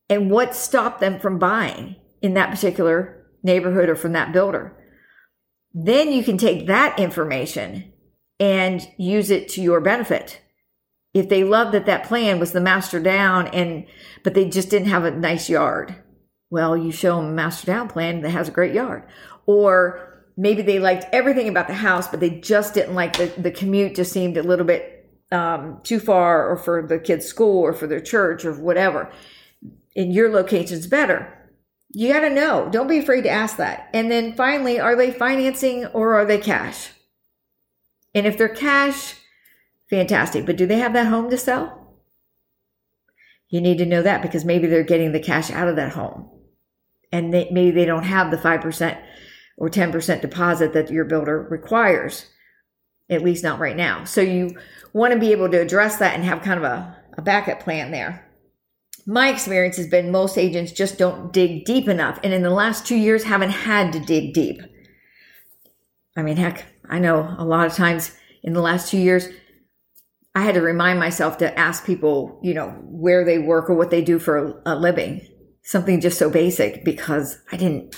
And 0.09 0.31
what 0.31 0.55
stopped 0.55 1.01
them 1.01 1.19
from 1.19 1.39
buying 1.39 1.97
in 2.23 2.35
that 2.35 2.51
particular 2.51 3.27
neighborhood 3.43 3.89
or 3.89 3.97
from 3.97 4.13
that 4.13 4.33
builder? 4.33 4.77
Then 5.75 6.13
you 6.13 6.25
can 6.25 6.39
take 6.39 6.67
that 6.67 6.99
information 6.99 7.93
and 8.41 8.87
use 8.97 9.31
it 9.31 9.49
to 9.51 9.63
your 9.63 9.81
benefit. 9.81 10.41
If 11.13 11.29
they 11.29 11.45
love 11.45 11.73
that 11.73 11.87
that 11.87 12.05
plan 12.05 12.39
was 12.39 12.53
the 12.53 12.61
master 12.61 13.01
down 13.01 13.49
and, 13.49 13.87
but 14.23 14.35
they 14.35 14.49
just 14.49 14.71
didn't 14.71 14.89
have 14.89 15.05
a 15.05 15.11
nice 15.11 15.49
yard. 15.49 16.03
Well, 16.51 16.77
you 16.77 16.93
show 16.93 17.17
them 17.17 17.27
a 17.27 17.33
master 17.33 17.67
down 17.67 17.89
plan 17.89 18.21
that 18.23 18.31
has 18.31 18.49
a 18.49 18.53
great 18.53 18.75
yard. 18.75 19.05
Or 19.47 20.25
maybe 20.37 20.63
they 20.63 20.79
liked 20.79 21.07
everything 21.13 21.49
about 21.49 21.67
the 21.67 21.75
house, 21.75 22.09
but 22.09 22.21
they 22.21 22.31
just 22.31 22.75
didn't 22.75 22.95
like 22.95 23.17
the, 23.17 23.27
the 23.39 23.51
commute 23.51 23.97
just 23.97 24.13
seemed 24.13 24.37
a 24.37 24.43
little 24.43 24.67
bit 24.67 24.96
um, 25.33 25.81
too 25.83 25.99
far 25.99 26.49
or 26.49 26.57
for 26.57 26.87
the 26.87 26.99
kids' 26.99 27.27
school 27.27 27.61
or 27.61 27.73
for 27.73 27.87
their 27.87 28.01
church 28.01 28.45
or 28.45 28.53
whatever. 28.53 29.11
And 29.97 30.13
your 30.13 30.31
location's 30.31 30.87
better. 30.87 31.33
You 31.91 32.13
got 32.13 32.21
to 32.21 32.31
know. 32.31 32.69
Don't 32.71 32.89
be 32.89 32.99
afraid 32.99 33.23
to 33.23 33.31
ask 33.31 33.57
that. 33.57 33.89
And 33.95 34.11
then 34.11 34.35
finally, 34.35 34.79
are 34.79 34.97
they 34.97 35.11
financing 35.11 35.87
or 35.87 36.15
are 36.15 36.25
they 36.25 36.39
cash? 36.39 36.91
And 38.15 38.27
if 38.27 38.39
they're 38.39 38.49
cash, 38.49 39.15
fantastic. 39.89 40.47
But 40.47 40.57
do 40.57 40.67
they 40.67 40.79
have 40.79 40.93
that 40.93 41.07
home 41.07 41.31
to 41.31 41.39
sell? 41.39 41.87
You 43.49 43.61
need 43.61 43.79
to 43.79 43.87
know 43.87 44.03
that 44.03 44.23
because 44.23 44.45
maybe 44.45 44.67
they're 44.67 44.83
getting 44.83 45.13
the 45.13 45.21
cash 45.21 45.51
out 45.51 45.69
of 45.69 45.77
that 45.77 45.93
home. 45.93 46.31
And 47.13 47.33
they, 47.33 47.49
maybe 47.51 47.71
they 47.71 47.85
don't 47.85 48.03
have 48.03 48.31
the 48.31 48.37
5% 48.37 48.99
or 49.57 49.71
10% 49.71 50.21
deposit 50.21 50.73
that 50.73 50.91
your 50.91 51.05
builder 51.05 51.47
requires, 51.51 52.27
at 53.09 53.23
least 53.23 53.45
not 53.45 53.61
right 53.61 53.77
now. 53.77 54.05
So 54.05 54.21
you 54.21 54.57
want 54.93 55.13
to 55.15 55.21
be 55.21 55.33
able 55.33 55.49
to 55.51 55.61
address 55.61 55.99
that 55.99 56.15
and 56.15 56.25
have 56.25 56.43
kind 56.43 56.59
of 56.59 56.65
a, 56.65 56.97
a 57.17 57.23
backup 57.23 57.61
plan 57.61 57.91
there. 57.91 58.29
My 59.07 59.29
experience 59.29 59.77
has 59.77 59.87
been 59.87 60.11
most 60.11 60.37
agents 60.37 60.73
just 60.73 60.99
don't 60.99 61.33
dig 61.33 61.65
deep 61.65 61.89
enough. 61.89 62.19
And 62.25 62.33
in 62.33 62.43
the 62.43 62.51
last 62.51 62.87
two 62.87 62.97
years, 62.97 63.23
haven't 63.23 63.51
had 63.51 63.93
to 63.93 64.01
dig 64.01 64.35
deep. 64.35 64.61
I 66.17 66.23
mean, 66.23 66.37
heck, 66.37 66.65
I 66.89 66.99
know 66.99 67.35
a 67.39 67.45
lot 67.45 67.67
of 67.67 67.75
times 67.75 68.13
in 68.43 68.53
the 68.53 68.61
last 68.61 68.91
two 68.91 68.99
years, 68.99 69.29
I 70.35 70.43
had 70.43 70.55
to 70.55 70.61
remind 70.61 70.99
myself 70.99 71.39
to 71.39 71.59
ask 71.59 71.87
people, 71.87 72.41
you 72.43 72.53
know, 72.53 72.71
where 72.85 73.25
they 73.25 73.39
work 73.39 73.71
or 73.71 73.75
what 73.75 73.91
they 73.91 74.03
do 74.03 74.19
for 74.19 74.61
a 74.67 74.75
living. 74.77 75.27
Something 75.63 76.01
just 76.01 76.19
so 76.19 76.31
basic 76.31 76.85
because 76.85 77.39
I 77.51 77.57
didn't, 77.57 77.97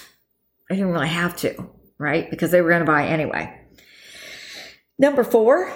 I 0.70 0.74
didn't 0.74 0.92
really 0.92 1.08
have 1.08 1.36
to, 1.38 1.70
right? 1.98 2.30
Because 2.30 2.50
they 2.50 2.60
were 2.60 2.70
going 2.70 2.80
to 2.80 2.86
buy 2.86 3.06
anyway. 3.06 3.54
Number 4.98 5.22
four, 5.22 5.72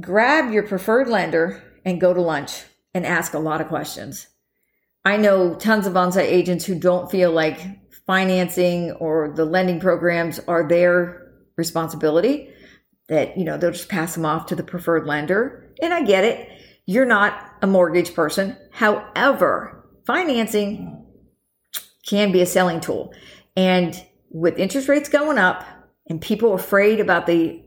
grab 0.00 0.52
your 0.52 0.64
preferred 0.64 1.08
lender 1.08 1.62
and 1.84 2.00
go 2.00 2.12
to 2.12 2.20
lunch 2.20 2.64
and 2.94 3.06
ask 3.06 3.34
a 3.34 3.38
lot 3.38 3.60
of 3.60 3.68
questions. 3.68 4.26
I 5.04 5.16
know 5.16 5.54
tons 5.54 5.86
of 5.86 5.96
on-site 5.96 6.28
agents 6.28 6.64
who 6.64 6.78
don't 6.78 7.10
feel 7.10 7.32
like 7.32 7.60
financing 8.06 8.92
or 8.92 9.32
the 9.34 9.44
lending 9.44 9.80
programs 9.80 10.38
are 10.40 10.68
their 10.68 11.32
responsibility 11.56 12.50
that, 13.08 13.36
you 13.36 13.44
know, 13.44 13.56
they'll 13.56 13.72
just 13.72 13.88
pass 13.88 14.14
them 14.14 14.26
off 14.26 14.46
to 14.46 14.54
the 14.54 14.62
preferred 14.62 15.06
lender. 15.06 15.72
And 15.80 15.92
I 15.92 16.02
get 16.02 16.24
it. 16.24 16.48
You're 16.86 17.04
not 17.04 17.38
a 17.62 17.66
mortgage 17.66 18.14
person. 18.14 18.56
However, 18.70 19.88
financing 20.06 21.06
can 22.06 22.32
be 22.32 22.40
a 22.40 22.46
selling 22.46 22.80
tool. 22.80 23.12
And 23.56 24.00
with 24.30 24.58
interest 24.58 24.88
rates 24.88 25.08
going 25.08 25.38
up 25.38 25.64
and 26.06 26.20
people 26.20 26.54
afraid 26.54 27.00
about 27.00 27.26
the 27.26 27.62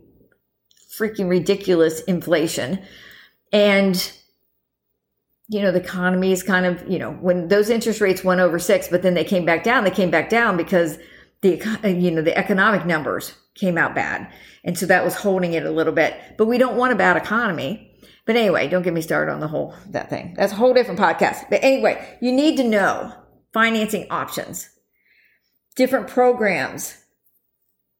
freaking 0.97 1.29
ridiculous 1.29 2.01
inflation 2.01 2.79
and 3.51 4.11
you 5.47 5.61
know 5.61 5.71
the 5.71 5.79
economy 5.79 6.31
is 6.31 6.41
kind 6.41 6.65
of 6.65 6.87
you 6.89 6.97
know 6.97 7.11
when 7.11 7.47
those 7.47 7.69
interest 7.69 8.01
rates 8.01 8.23
went 8.23 8.41
over 8.41 8.57
six 8.59 8.87
but 8.87 9.01
then 9.01 9.13
they 9.13 9.23
came 9.23 9.45
back 9.45 9.63
down 9.63 9.83
they 9.83 9.91
came 9.91 10.09
back 10.09 10.29
down 10.29 10.57
because 10.57 10.97
the 11.41 11.57
you 11.83 12.11
know 12.11 12.21
the 12.21 12.37
economic 12.37 12.85
numbers 12.85 13.33
came 13.55 13.77
out 13.77 13.95
bad. 13.95 14.31
And 14.63 14.77
so 14.77 14.85
that 14.85 15.03
was 15.03 15.15
holding 15.15 15.53
it 15.53 15.65
a 15.65 15.71
little 15.71 15.93
bit. 15.93 16.15
But 16.37 16.45
we 16.45 16.57
don't 16.57 16.77
want 16.77 16.93
a 16.93 16.97
bad 16.97 17.17
economy. 17.17 17.91
But 18.25 18.35
anyway, 18.35 18.67
don't 18.67 18.83
get 18.83 18.93
me 18.93 19.01
started 19.01 19.31
on 19.31 19.39
the 19.39 19.47
whole 19.47 19.75
that 19.89 20.09
thing. 20.09 20.33
That's 20.37 20.51
a 20.51 20.55
whole 20.55 20.73
different 20.73 20.99
podcast. 20.99 21.49
But 21.49 21.63
anyway, 21.63 22.17
you 22.21 22.31
need 22.31 22.57
to 22.57 22.63
know 22.63 23.13
financing 23.53 24.07
options, 24.09 24.69
different 25.75 26.07
programs, 26.07 26.97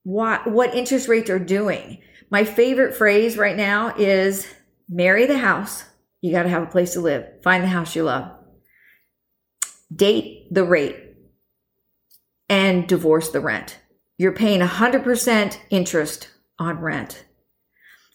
what 0.03 0.49
what 0.51 0.75
interest 0.75 1.07
rates 1.07 1.29
are 1.29 1.39
doing. 1.39 2.01
My 2.35 2.43
favorite 2.43 2.97
phrase 2.97 3.37
right 3.37 3.55
now 3.55 3.95
is 3.97 4.45
marry 4.89 5.25
the 5.25 5.37
house. 5.37 5.85
You 6.19 6.33
got 6.33 6.43
to 6.43 6.49
have 6.49 6.63
a 6.63 6.65
place 6.65 6.91
to 6.91 6.99
live. 6.99 7.25
Find 7.41 7.63
the 7.63 7.69
house 7.69 7.95
you 7.95 8.03
love. 8.03 8.29
Date 9.95 10.53
the 10.53 10.65
rate 10.65 10.97
and 12.49 12.89
divorce 12.89 13.29
the 13.29 13.39
rent 13.39 13.79
you're 14.17 14.33
paying 14.33 14.59
100% 14.59 15.57
interest 15.69 16.29
on 16.59 16.81
rent. 16.81 17.23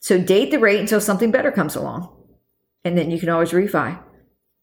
So 0.01 0.21
date 0.21 0.51
the 0.51 0.59
rate 0.59 0.81
until 0.81 1.01
something 1.01 1.31
better 1.31 1.51
comes 1.51 1.75
along. 1.75 2.15
And 2.85 2.99
then 2.99 3.11
you 3.11 3.19
can 3.19 3.31
always 3.31 3.53
refi. 3.53 3.99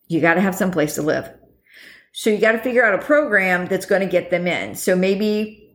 You 0.08 0.22
got 0.22 0.36
to 0.36 0.42
have 0.42 0.54
some 0.54 0.70
place 0.70 0.94
to 0.96 1.02
live. 1.02 1.34
So 2.14 2.30
you 2.30 2.38
got 2.38 2.52
to 2.52 2.60
figure 2.60 2.86
out 2.86 3.00
a 3.00 3.04
program 3.04 3.66
that's 3.66 3.88
going 3.88 4.02
to 4.02 4.08
get 4.08 4.30
them 4.30 4.46
in. 4.46 4.76
So 4.76 4.96
maybe 4.96 5.67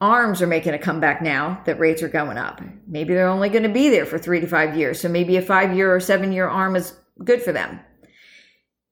arms 0.00 0.42
are 0.42 0.46
making 0.46 0.74
a 0.74 0.78
comeback 0.78 1.22
now 1.22 1.62
that 1.66 1.78
rates 1.78 2.02
are 2.02 2.08
going 2.08 2.36
up. 2.36 2.60
Maybe 2.86 3.14
they're 3.14 3.28
only 3.28 3.48
going 3.48 3.62
to 3.62 3.68
be 3.68 3.88
there 3.88 4.06
for 4.06 4.18
three 4.18 4.40
to 4.40 4.46
five 4.46 4.76
years. 4.76 5.00
So 5.00 5.08
maybe 5.08 5.36
a 5.36 5.42
five 5.42 5.74
year 5.74 5.94
or 5.94 6.00
seven 6.00 6.32
year 6.32 6.48
arm 6.48 6.76
is 6.76 6.94
good 7.24 7.42
for 7.42 7.52
them. 7.52 7.80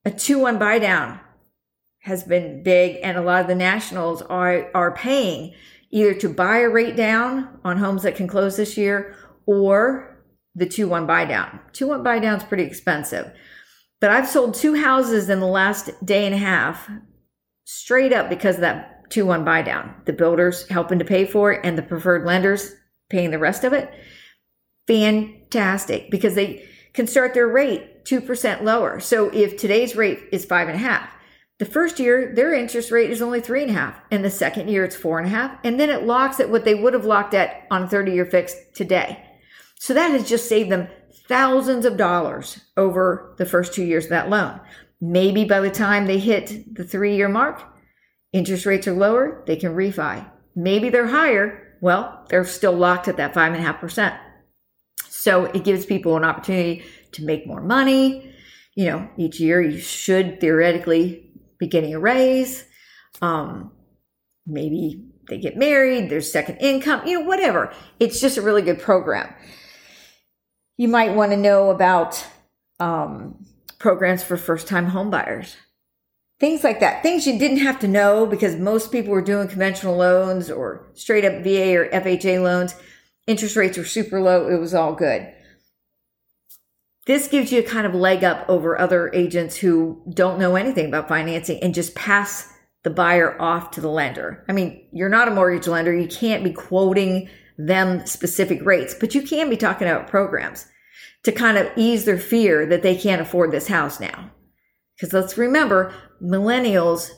A 0.05 0.11
two 0.11 0.39
one 0.39 0.59
buy 0.59 0.79
down 0.79 1.21
has 2.01 2.25
been 2.25 2.63
big 2.63 2.99
and 3.03 3.17
a 3.17 3.23
lot 3.23 3.43
of 3.43 3.47
the 3.47 3.55
nationals 3.55 4.23
are, 4.23 4.71
are 4.75 4.93
paying 4.93 5.55
either 5.91 6.15
to 6.15 6.29
buy 6.29 6.59
a 6.59 6.69
rate 6.69 6.97
down 6.97 7.61
on 7.65 7.77
homes 7.77 8.03
that 8.03 8.17
can 8.17 8.27
close 8.27 8.57
this 8.57 8.77
year 8.77 9.15
or 9.47 10.13
the 10.55 10.67
2 10.67 10.89
1 10.89 11.07
buy 11.07 11.25
down. 11.25 11.61
2 11.73 11.87
1 11.89 12.03
buy 12.03 12.19
down 12.19 12.39
is 12.39 12.45
pretty 12.45 12.65
expensive. 12.65 13.31
But 14.01 14.11
I've 14.11 14.29
sold 14.29 14.55
two 14.55 14.75
houses 14.75 15.29
in 15.29 15.39
the 15.39 15.47
last 15.47 15.91
day 16.05 16.27
and 16.27 16.35
a 16.35 16.39
half 16.39 16.91
straight 17.65 18.13
up 18.13 18.29
because 18.29 18.57
of 18.57 18.63
that 18.63 18.92
2 19.13 19.27
1 19.27 19.45
buy 19.45 19.63
down. 19.63 19.95
The 20.07 20.13
builders 20.13 20.67
helping 20.69 20.99
to 20.99 21.05
pay 21.05 21.27
for 21.27 21.53
it 21.53 21.61
and 21.65 21.77
the 21.77 21.83
preferred 21.83 22.25
lenders 22.25 22.75
paying 23.11 23.31
the 23.31 23.39
rest 23.39 23.63
of 23.63 23.73
it. 23.73 23.93
Fantastic 24.87 26.11
because 26.11 26.35
they 26.35 26.67
can 26.95 27.07
start 27.07 27.35
their 27.35 27.47
rate 27.47 28.05
2% 28.05 28.63
lower. 28.63 29.01
So 29.01 29.29
if 29.29 29.57
today's 29.57 29.95
rate 29.95 30.21
is 30.33 30.45
five 30.45 30.69
and 30.69 30.77
a 30.77 30.81
half, 30.81 31.09
the 31.59 31.67
first 31.67 32.01
year, 32.01 32.33
their 32.35 32.53
interest 32.53 32.91
rate 32.91 33.11
is 33.11 33.23
only 33.23 33.41
three 33.41 33.63
and 33.63 33.71
a 33.71 33.75
half. 33.75 34.01
And 34.11 34.25
the 34.25 34.31
second 34.31 34.69
year, 34.69 34.85
it's 34.85 34.97
four 34.97 35.19
and 35.19 35.29
a 35.29 35.31
half. 35.31 35.57
And 35.63 35.79
then 35.79 35.91
it 35.91 36.05
locks 36.05 36.41
at 36.41 36.51
what 36.51 36.65
they 36.65 36.75
would 36.75 36.95
have 36.95 37.05
locked 37.05 37.35
at 37.35 37.67
on 37.71 37.85
a 37.85 37.89
30 37.89 38.13
year 38.13 38.27
fix 38.27 38.55
today. 38.75 39.25
So 39.79 39.95
that 39.95 40.11
has 40.11 40.29
just 40.29 40.49
saved 40.49 40.71
them 40.71 40.89
thousands 41.29 41.85
of 41.85 41.97
dollars 41.97 42.61
over 42.77 43.35
the 43.39 43.47
first 43.47 43.75
two 43.75 43.85
years 43.85 44.05
of 44.05 44.11
that 44.11 44.31
loan. 44.31 44.61
Maybe 45.01 45.45
by 45.45 45.61
the 45.61 45.71
time 45.71 46.07
they 46.07 46.19
hit 46.19 46.75
the 46.75 46.85
three 46.85 47.17
year 47.17 47.29
mark, 47.29 47.63
interest 48.33 48.67
rates 48.67 48.87
are 48.89 48.95
lower, 48.95 49.43
they 49.47 49.57
can 49.57 49.75
refi. 49.75 50.29
Maybe 50.55 50.91
they're 50.91 51.07
higher. 51.07 51.77
Well, 51.81 52.25
they're 52.29 52.45
still 52.45 52.73
locked 52.73 53.09
at 53.09 53.17
that 53.17 53.35
five 53.35 53.53
and 53.53 53.63
a 53.63 53.67
half 53.67 53.81
percent. 53.81 54.15
So 55.09 55.47
it 55.47 55.65
gives 55.65 55.87
people 55.87 56.17
an 56.17 56.25
opportunity 56.25 56.85
to 57.13 57.25
make 57.25 57.47
more 57.47 57.61
money. 57.61 58.35
You 58.75 58.87
know, 58.87 59.11
each 59.17 59.39
year 59.41 59.61
you 59.61 59.79
should 59.79 60.41
theoretically 60.41 61.31
be 61.59 61.67
getting 61.67 61.95
a 61.95 62.01
raise. 62.01 62.65
Um, 63.21 63.73
maybe 64.47 65.05
they 65.29 65.39
get 65.39 65.57
married, 65.57 66.11
there's 66.11 66.31
second 66.31 66.57
income, 66.57 67.07
you 67.07 67.21
know, 67.21 67.27
whatever. 67.27 67.73
It's 68.01 68.21
just 68.21 68.37
a 68.37 68.43
really 68.43 68.63
good 68.63 68.81
program. 68.81 69.33
You 70.77 70.89
might 70.89 71.15
want 71.15 71.33
to 71.33 71.37
know 71.37 71.71
about 71.71 72.25
um, 72.81 73.47
programs 73.79 74.23
for 74.23 74.37
first 74.37 74.67
time 74.67 74.91
homebuyers. 74.91 75.55
Things 76.43 76.65
like 76.65 76.81
that. 76.81 77.05
Things 77.05 77.25
you 77.25 77.39
didn't 77.39 77.59
have 77.59 77.79
to 77.79 77.87
know 77.87 78.27
because 78.27 78.57
most 78.57 78.91
people 78.91 79.13
were 79.13 79.23
doing 79.23 79.47
conventional 79.47 79.97
loans 79.97 80.51
or 80.51 80.89
straight 80.93 81.25
up 81.25 81.45
VA 81.45 81.77
or 81.77 81.89
FHA 81.91 82.43
loans. 82.43 82.75
Interest 83.29 83.55
rates 83.55 83.79
were 83.79 83.85
super 83.85 84.21
low. 84.21 84.49
It 84.49 84.59
was 84.59 84.75
all 84.75 84.93
good. 84.93 85.33
This 87.07 87.29
gives 87.29 87.53
you 87.53 87.61
a 87.61 87.63
kind 87.63 87.87
of 87.87 87.95
leg 87.95 88.25
up 88.25 88.45
over 88.49 88.77
other 88.77 89.09
agents 89.15 89.55
who 89.55 90.03
don't 90.13 90.41
know 90.41 90.57
anything 90.57 90.87
about 90.87 91.07
financing 91.07 91.63
and 91.63 91.73
just 91.73 91.95
pass 91.95 92.53
the 92.83 92.91
buyer 92.91 93.41
off 93.41 93.71
to 93.73 93.81
the 93.81 93.89
lender. 93.89 94.45
I 94.49 94.53
mean, 94.53 94.89
you're 94.93 95.09
not 95.09 95.29
a 95.29 95.35
mortgage 95.35 95.69
lender. 95.69 95.95
You 95.95 96.09
can't 96.09 96.43
be 96.43 96.53
quoting 96.53 97.31
them 97.57 98.05
specific 98.05 98.67
rates, 98.67 98.97
but 98.99 99.15
you 99.15 99.23
can 99.23 99.49
be 99.49 99.57
talking 99.57 99.87
about 99.87 100.09
programs 100.09 100.67
to 101.23 101.31
kind 101.31 101.57
of 101.57 101.71
ease 101.77 102.05
their 102.05 102.19
fear 102.19 102.67
that 102.67 102.83
they 102.83 102.97
can't 102.97 103.23
afford 103.23 103.53
this 103.53 103.69
house 103.69 104.01
now. 104.01 104.33
Because 105.03 105.13
let's 105.13 105.37
remember, 105.37 105.93
millennials, 106.23 107.11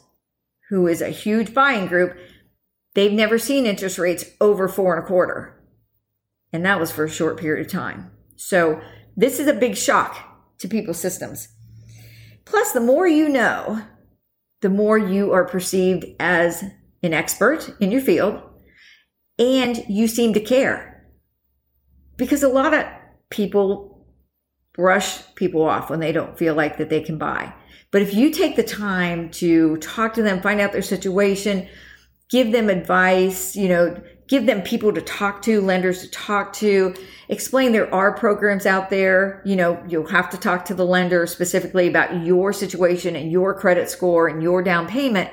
who 0.70 0.86
is 0.86 1.02
a 1.02 1.10
huge 1.10 1.52
buying 1.52 1.86
group, 1.86 2.16
they've 2.94 3.12
never 3.12 3.38
seen 3.38 3.66
interest 3.66 3.98
rates 3.98 4.24
over 4.40 4.68
four 4.68 4.96
and 4.96 5.04
a 5.04 5.06
quarter. 5.06 5.62
And 6.50 6.64
that 6.64 6.80
was 6.80 6.90
for 6.90 7.04
a 7.04 7.10
short 7.10 7.38
period 7.38 7.66
of 7.66 7.70
time. 7.70 8.10
So 8.36 8.80
this 9.18 9.38
is 9.38 9.48
a 9.48 9.52
big 9.52 9.76
shock 9.76 10.16
to 10.60 10.66
people's 10.66 10.98
systems. 10.98 11.48
Plus, 12.46 12.72
the 12.72 12.80
more 12.80 13.06
you 13.06 13.28
know, 13.28 13.82
the 14.62 14.70
more 14.70 14.96
you 14.96 15.34
are 15.34 15.44
perceived 15.44 16.06
as 16.18 16.64
an 17.02 17.12
expert 17.12 17.70
in 17.80 17.90
your 17.90 18.00
field 18.00 18.40
and 19.38 19.84
you 19.90 20.08
seem 20.08 20.32
to 20.32 20.40
care. 20.40 21.06
Because 22.16 22.42
a 22.42 22.48
lot 22.48 22.72
of 22.72 22.86
people 23.28 24.06
brush 24.72 25.22
people 25.34 25.60
off 25.60 25.90
when 25.90 26.00
they 26.00 26.12
don't 26.12 26.38
feel 26.38 26.54
like 26.54 26.78
that 26.78 26.88
they 26.88 27.02
can 27.02 27.18
buy. 27.18 27.52
But 27.94 28.02
if 28.02 28.12
you 28.12 28.30
take 28.30 28.56
the 28.56 28.64
time 28.64 29.30
to 29.34 29.76
talk 29.76 30.14
to 30.14 30.22
them, 30.24 30.42
find 30.42 30.60
out 30.60 30.72
their 30.72 30.82
situation, 30.82 31.68
give 32.28 32.50
them 32.50 32.68
advice, 32.68 33.54
you 33.54 33.68
know, 33.68 34.02
give 34.26 34.46
them 34.46 34.62
people 34.62 34.92
to 34.92 35.00
talk 35.00 35.42
to, 35.42 35.60
lenders 35.60 36.02
to 36.02 36.10
talk 36.10 36.52
to, 36.54 36.92
explain 37.28 37.70
there 37.70 37.94
are 37.94 38.12
programs 38.12 38.66
out 38.66 38.90
there. 38.90 39.42
You 39.44 39.54
know, 39.54 39.80
you'll 39.86 40.08
have 40.08 40.28
to 40.30 40.36
talk 40.36 40.64
to 40.64 40.74
the 40.74 40.84
lender 40.84 41.24
specifically 41.28 41.86
about 41.86 42.26
your 42.26 42.52
situation 42.52 43.14
and 43.14 43.30
your 43.30 43.54
credit 43.54 43.88
score 43.88 44.26
and 44.26 44.42
your 44.42 44.60
down 44.60 44.88
payment. 44.88 45.30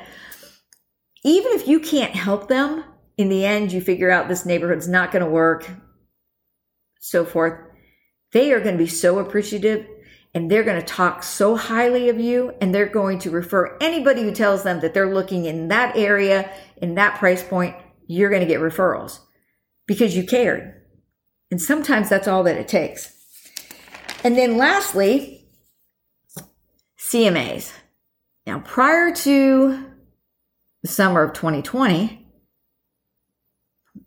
Even 1.23 1.53
if 1.53 1.67
you 1.67 1.79
can't 1.79 2.13
help 2.13 2.47
them, 2.47 2.83
in 3.17 3.29
the 3.29 3.43
end, 3.43 3.71
you 3.71 3.81
figure 3.81 4.11
out 4.11 4.27
this 4.27 4.45
neighborhood's 4.45 4.87
not 4.87 5.11
going 5.11 5.25
to 5.25 5.31
work, 5.31 5.67
so 6.99 7.25
forth. 7.25 7.59
They 8.33 8.53
are 8.53 8.59
going 8.59 8.77
to 8.77 8.83
be 8.83 8.87
so 8.87 9.17
appreciative 9.17 9.87
and 10.33 10.49
they're 10.49 10.63
going 10.63 10.79
to 10.79 10.85
talk 10.85 11.23
so 11.23 11.55
highly 11.55 12.09
of 12.09 12.19
you 12.19 12.53
and 12.61 12.73
they're 12.73 12.85
going 12.85 13.19
to 13.19 13.29
refer 13.29 13.77
anybody 13.81 14.21
who 14.23 14.31
tells 14.31 14.63
them 14.63 14.79
that 14.79 14.93
they're 14.93 15.13
looking 15.13 15.45
in 15.45 15.67
that 15.67 15.95
area 15.95 16.49
in 16.77 16.95
that 16.95 17.17
price 17.19 17.43
point 17.43 17.75
you're 18.07 18.29
going 18.29 18.41
to 18.41 18.47
get 18.47 18.59
referrals 18.59 19.19
because 19.87 20.15
you 20.15 20.25
cared. 20.25 20.81
And 21.49 21.61
sometimes 21.61 22.09
that's 22.09 22.27
all 22.27 22.43
that 22.43 22.57
it 22.57 22.67
takes. 22.67 23.13
And 24.23 24.37
then 24.37 24.57
lastly 24.57 25.37
cmas 26.97 27.73
now 28.47 28.59
prior 28.59 29.13
to 29.13 29.85
the 30.81 30.87
summer 30.87 31.23
of 31.23 31.33
2020 31.33 32.21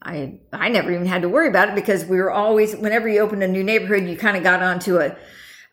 I 0.04 0.38
I 0.52 0.69
never 0.69 0.93
even 0.93 1.07
had 1.07 1.23
to 1.23 1.28
worry 1.28 1.49
about 1.49 1.71
it 1.71 1.75
because 1.75 2.04
we 2.04 2.19
were 2.19 2.31
always 2.31 2.75
whenever 2.76 3.09
you 3.09 3.21
opened 3.21 3.43
a 3.43 3.49
new 3.49 3.64
neighborhood, 3.64 4.09
you 4.09 4.16
kind 4.16 4.37
of 4.37 4.43
got 4.43 4.62
onto 4.62 4.99
a 4.99 5.16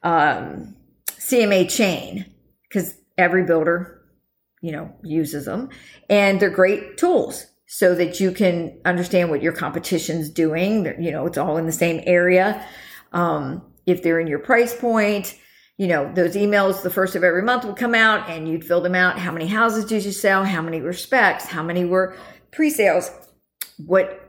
um, 0.04 0.76
CMA 1.08 1.70
chain 1.70 2.26
because 2.68 2.94
every 3.18 3.44
builder, 3.44 4.02
you 4.62 4.72
know, 4.72 4.94
uses 5.04 5.46
them 5.46 5.70
and 6.10 6.40
they're 6.40 6.50
great 6.50 6.98
tools 6.98 7.46
so 7.68 7.96
that 7.96 8.20
you 8.20 8.32
can 8.32 8.78
understand 8.84 9.30
what 9.30 9.42
your 9.42 9.54
competition's 9.54 10.30
doing. 10.30 10.86
You 11.00 11.12
know, 11.12 11.26
it's 11.26 11.38
all 11.38 11.58
in 11.58 11.66
the 11.66 11.72
same 11.72 12.04
area. 12.06 12.66
Um, 13.14 13.62
if 13.86 14.04
they're 14.04 14.20
in 14.20 14.28
your 14.28 14.40
price 14.40 14.76
point, 14.76 15.38
you 15.78 15.88
know, 15.88 16.12
those 16.14 16.36
emails 16.36 16.84
the 16.84 16.90
first 16.90 17.16
of 17.16 17.24
every 17.24 17.42
month 17.42 17.66
would 17.66 17.78
come 17.78 17.96
out 17.96 18.30
and 18.30 18.48
you'd 18.48 18.66
fill 18.66 18.82
them 18.82 18.94
out. 18.94 19.18
How 19.18 19.32
many 19.32 19.48
houses 19.48 19.86
did 19.86 20.06
you 20.06 20.12
sell? 20.12 20.44
How 20.44 20.62
many 20.62 20.82
were 20.82 20.94
specs? 20.94 21.46
How 21.46 21.64
many 21.64 21.86
were 21.86 22.16
pre-sales? 22.52 23.10
What 23.78 24.21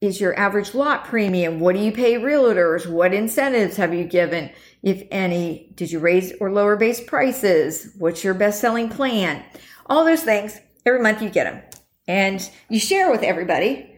is 0.00 0.20
your 0.20 0.38
average 0.38 0.74
lot 0.74 1.04
premium? 1.04 1.60
What 1.60 1.74
do 1.74 1.82
you 1.82 1.92
pay 1.92 2.14
realtors? 2.14 2.90
What 2.90 3.12
incentives 3.12 3.76
have 3.76 3.92
you 3.92 4.04
given? 4.04 4.50
If 4.82 5.02
any, 5.10 5.72
did 5.74 5.92
you 5.92 5.98
raise 5.98 6.32
or 6.40 6.50
lower 6.50 6.76
base 6.76 7.00
prices? 7.00 7.94
What's 7.98 8.24
your 8.24 8.34
best 8.34 8.60
selling 8.60 8.88
plan? 8.88 9.44
All 9.86 10.04
those 10.04 10.22
things. 10.22 10.58
Every 10.86 11.02
month 11.02 11.20
you 11.20 11.28
get 11.28 11.44
them 11.44 11.62
and 12.08 12.50
you 12.70 12.80
share 12.80 13.10
with 13.10 13.22
everybody, 13.22 13.94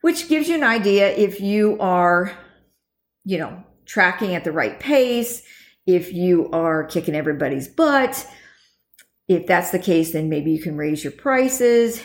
which 0.00 0.28
gives 0.28 0.48
you 0.48 0.56
an 0.56 0.64
idea 0.64 1.08
if 1.08 1.40
you 1.40 1.78
are, 1.78 2.36
you 3.24 3.38
know, 3.38 3.62
tracking 3.84 4.34
at 4.34 4.42
the 4.42 4.50
right 4.50 4.80
pace, 4.80 5.42
if 5.86 6.12
you 6.12 6.50
are 6.50 6.84
kicking 6.84 7.14
everybody's 7.14 7.68
butt. 7.68 8.26
If 9.28 9.46
that's 9.46 9.70
the 9.70 9.78
case, 9.78 10.12
then 10.12 10.28
maybe 10.28 10.50
you 10.50 10.60
can 10.60 10.76
raise 10.76 11.04
your 11.04 11.12
prices. 11.12 12.02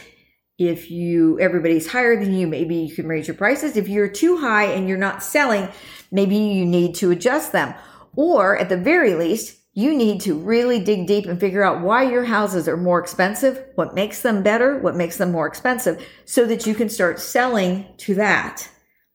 If 0.70 0.92
you 0.92 1.40
everybody's 1.40 1.92
higher 1.92 2.16
than 2.16 2.36
you, 2.36 2.46
maybe 2.46 2.76
you 2.76 2.94
can 2.94 3.08
raise 3.08 3.28
your 3.28 3.36
prices. 3.36 3.76
If 3.76 3.90
you're 3.90 4.08
too 4.08 4.38
high 4.38 4.66
and 4.66 4.88
you're 4.88 4.96
not 4.96 5.24
selling, 5.24 5.68
maybe 6.12 6.36
you 6.36 6.68
need 6.68 6.94
to 6.96 7.10
adjust 7.10 7.52
them. 7.52 7.74
Or 8.16 8.56
at 8.60 8.70
the 8.70 8.78
very 8.78 9.16
least, 9.16 9.58
you 9.74 9.96
need 9.98 10.22
to 10.22 10.38
really 10.38 10.80
dig 10.80 11.08
deep 11.08 11.26
and 11.26 11.40
figure 11.40 11.64
out 11.64 11.82
why 11.82 12.04
your 12.04 12.26
houses 12.26 12.68
are 12.68 12.78
more 12.78 13.00
expensive, 13.00 13.64
what 13.74 13.96
makes 13.96 14.22
them 14.22 14.44
better, 14.44 14.78
what 14.78 14.96
makes 14.96 15.18
them 15.18 15.32
more 15.32 15.48
expensive, 15.48 16.06
so 16.26 16.46
that 16.46 16.68
you 16.68 16.76
can 16.76 16.90
start 16.90 17.20
selling 17.20 17.88
to 17.98 18.14
that. 18.14 18.70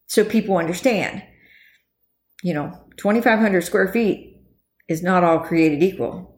So 0.07 0.25
people 0.25 0.57
understand. 0.57 1.23
You 2.43 2.55
know, 2.55 2.73
2,500 2.97 3.63
square 3.63 3.87
feet 3.93 4.43
is 4.89 5.01
not 5.01 5.23
all 5.23 5.39
created 5.39 5.81
equal. 5.81 6.33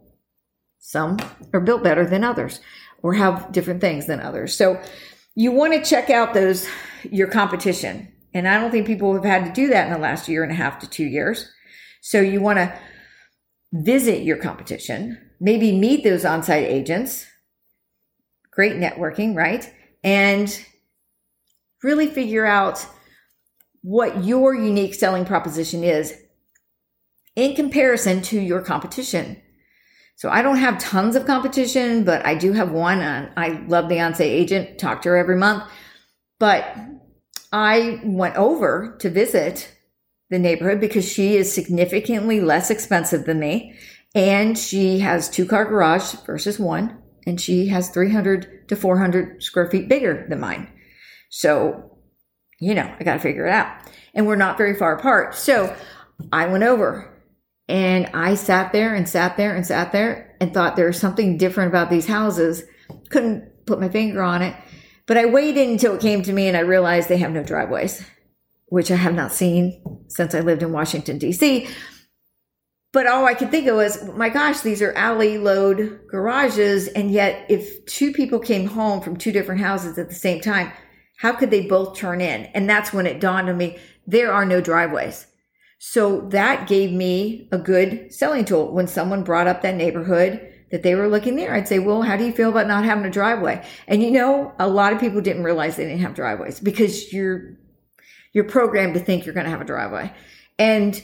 Some 0.81 1.17
are 1.55 1.61
built 1.61 1.83
better 1.83 2.05
than 2.05 2.25
others 2.25 2.61
or 3.03 3.15
have 3.15 3.53
different 3.53 3.81
things 3.81 4.07
than 4.07 4.21
others. 4.21 4.57
So 4.57 4.81
you 5.35 5.53
want 5.53 5.73
to 5.73 5.89
check 5.89 6.11
out 6.11 6.35
those, 6.35 6.69
your 7.05 7.29
competition. 7.29 8.13
And 8.35 8.49
I 8.49 8.61
don't 8.61 8.71
think 8.71 8.87
people 8.87 9.15
have 9.15 9.25
had 9.25 9.45
to 9.47 9.53
do 9.53 9.69
that 9.69 9.87
in 9.87 9.93
the 9.93 9.99
last 9.99 10.29
year 10.29 10.43
and 10.43 10.53
a 10.53 10.57
half 10.57 10.79
to 10.81 10.91
two 10.91 11.05
years. 11.05 11.51
So 12.01 12.21
you 12.21 12.41
want 12.41 12.59
to 12.59 12.79
visit 13.73 14.23
your 14.23 14.37
competition, 14.39 15.19
maybe 15.41 15.79
meet 15.79 16.03
those 16.03 16.25
on-site 16.25 16.67
agents. 16.67 17.27
Great 18.51 18.77
networking, 18.77 19.37
right? 19.37 19.73
And 20.03 20.65
really 21.83 22.09
figure 22.09 22.47
out 22.47 22.85
what 23.83 24.25
your 24.25 24.55
unique 24.55 24.95
selling 24.95 25.25
proposition 25.25 25.85
is 25.85 26.15
in 27.37 27.55
comparison 27.55 28.21
to 28.23 28.41
your 28.41 28.61
competition. 28.61 29.41
So 30.19 30.29
I 30.29 30.43
don't 30.43 30.57
have 30.57 30.81
tons 30.81 31.15
of 31.15 31.27
competition, 31.27 32.03
but 32.03 32.27
I 32.27 32.35
do 32.35 32.53
have 32.53 32.73
one. 32.73 33.01
I 33.01 33.65
love 33.69 33.85
Beyonce 33.85 34.23
agent, 34.23 34.77
talk 34.77 35.01
to 35.03 35.11
her 35.11 35.17
every 35.17 35.37
month. 35.37 35.63
But 36.41 36.77
I 37.53 38.01
went 38.03 38.35
over 38.35 38.97
to 38.99 39.11
visit 39.11 39.73
the 40.29 40.41
neighborhood 40.41 40.81
because 40.81 41.09
she 41.09 41.37
is 41.37 41.53
significantly 41.53 42.41
less 42.41 42.69
expensive 42.69 43.27
than 43.27 43.39
me. 43.39 43.77
And 44.13 44.59
she 44.59 44.99
has 44.99 45.31
two 45.31 45.47
car 45.47 45.65
garage 45.65 46.15
versus 46.27 46.59
one. 46.59 47.01
And 47.25 47.41
she 47.41 47.69
has 47.69 47.91
300 47.91 48.69
to 48.71 48.75
400 48.75 49.41
square 49.41 49.71
feet 49.71 49.89
bigger 49.89 50.27
than 50.29 50.41
mine. 50.41 50.69
So, 51.31 51.97
you 52.59 52.75
know, 52.75 52.93
I 52.99 53.05
got 53.05 53.15
to 53.15 53.21
figure 53.21 53.47
it 53.47 53.53
out. 53.53 53.89
And 54.15 54.27
we're 54.27 54.35
not 54.35 54.59
very 54.59 54.75
far 54.75 54.97
apart. 54.97 55.37
So 55.37 55.77
I 56.33 56.49
went 56.49 56.65
over 56.65 57.18
and 57.69 58.07
I 58.15 58.35
sat 58.35 58.73
there 58.73 58.95
and 58.95 59.09
sat 59.09 59.37
there 59.37 59.55
and 59.55 59.67
sat 59.67 59.93
there 59.93 60.37
and 60.41 60.55
thought 60.55 60.77
there 60.77 60.87
was 60.87 60.99
something 60.99 61.37
different 61.37 61.69
about 61.71 61.91
these 61.91 62.07
houses. 62.07 62.63
Couldn't 63.11 63.67
put 63.67 63.81
my 63.81 63.89
finger 63.89 64.23
on 64.23 64.43
it. 64.43 64.57
But 65.07 65.19
I 65.19 65.27
waited 65.27 65.69
until 65.69 65.95
it 65.95 66.01
came 66.01 66.23
to 66.23 66.33
me 66.33 66.49
and 66.49 66.57
I 66.57 66.61
realized 66.61 67.09
they 67.09 67.19
have 67.19 67.33
no 67.33 67.43
driveways, 67.43 68.05
which 68.67 68.91
I 68.91 68.97
have 68.97 69.15
not 69.15 69.33
seen 69.33 70.05
since 70.09 70.35
I 70.35 70.41
lived 70.41 70.63
in 70.63 70.73
Washington, 70.73 71.19
D.C. 71.19 71.69
But 72.93 73.07
all 73.07 73.27
I 73.27 73.35
could 73.35 73.51
think 73.51 73.67
of 73.67 73.77
was, 73.77 74.03
my 74.15 74.31
gosh, 74.31 74.61
these 74.61 74.81
are 74.81 74.93
alley 74.95 75.37
load 75.37 76.01
garages. 76.11 76.89
And 76.89 77.11
yet, 77.11 77.45
if 77.51 77.85
two 77.85 78.13
people 78.13 78.39
came 78.39 78.67
home 78.67 79.03
from 79.03 79.17
two 79.17 79.33
different 79.33 79.61
houses 79.61 79.99
at 79.99 80.09
the 80.09 80.15
same 80.15 80.41
time, 80.41 80.73
how 81.19 81.33
could 81.33 81.51
they 81.51 81.67
both 81.67 81.97
turn 81.97 82.21
in? 82.21 82.47
And 82.47 82.69
that's 82.69 82.93
when 82.93 83.07
it 83.07 83.21
dawned 83.21 83.51
on 83.51 83.59
me 83.59 83.79
there 84.07 84.33
are 84.33 84.47
no 84.47 84.63
driveways. 84.63 85.27
So 85.79 86.23
that 86.31 86.69
gave 86.69 86.93
me 86.93 87.49
a 87.53 87.59
good 87.59 88.13
selling 88.13 88.45
tool. 88.45 88.73
When 88.73 88.89
someone 88.89 89.23
brought 89.23 89.47
up 89.47 89.63
that 89.63 89.77
neighborhood 89.77 90.53
that 90.71 90.83
they 90.83 90.95
were 90.95 91.09
looking 91.09 91.37
there, 91.37 91.55
I'd 91.55 91.69
say, 91.69 91.79
well, 91.79 92.03
how 92.03 92.17
do 92.17 92.25
you 92.25 92.33
feel 92.33 92.51
about 92.51 92.67
not 92.67 92.85
having 92.85 93.05
a 93.05 93.11
driveway? 93.11 93.65
And 93.87 94.03
you 94.03 94.11
know, 94.11 94.53
a 94.59 94.69
lot 94.69 94.93
of 94.93 95.01
people 95.01 95.21
didn't 95.21 95.45
realize 95.45 95.77
they 95.77 95.85
didn't 95.85 96.01
have 96.01 96.15
driveways 96.15 96.61
because 96.61 97.13
you're, 97.13 97.57
you're 98.33 98.45
programmed 98.45 98.95
to 98.95 99.01
think 99.01 99.25
you're 99.25 99.35
going 99.35 99.45
to 99.45 99.51
have 99.51 99.61
a 99.61 99.65
driveway. 99.65 100.13
And, 100.59 101.01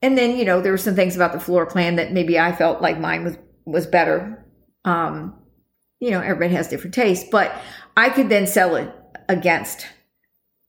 and 0.00 0.16
then, 0.16 0.36
you 0.36 0.44
know, 0.44 0.60
there 0.60 0.72
were 0.72 0.78
some 0.78 0.94
things 0.94 1.16
about 1.16 1.32
the 1.32 1.40
floor 1.40 1.66
plan 1.66 1.96
that 1.96 2.12
maybe 2.12 2.38
I 2.38 2.52
felt 2.52 2.80
like 2.80 2.98
mine 2.98 3.24
was, 3.24 3.36
was 3.66 3.86
better. 3.86 4.46
Um, 4.84 5.36
you 6.00 6.10
know, 6.10 6.20
everybody 6.20 6.54
has 6.54 6.68
different 6.68 6.94
tastes, 6.94 7.28
but 7.30 7.54
I 7.96 8.08
could 8.08 8.28
then 8.28 8.46
sell 8.46 8.76
it 8.76 8.92
against, 9.28 9.86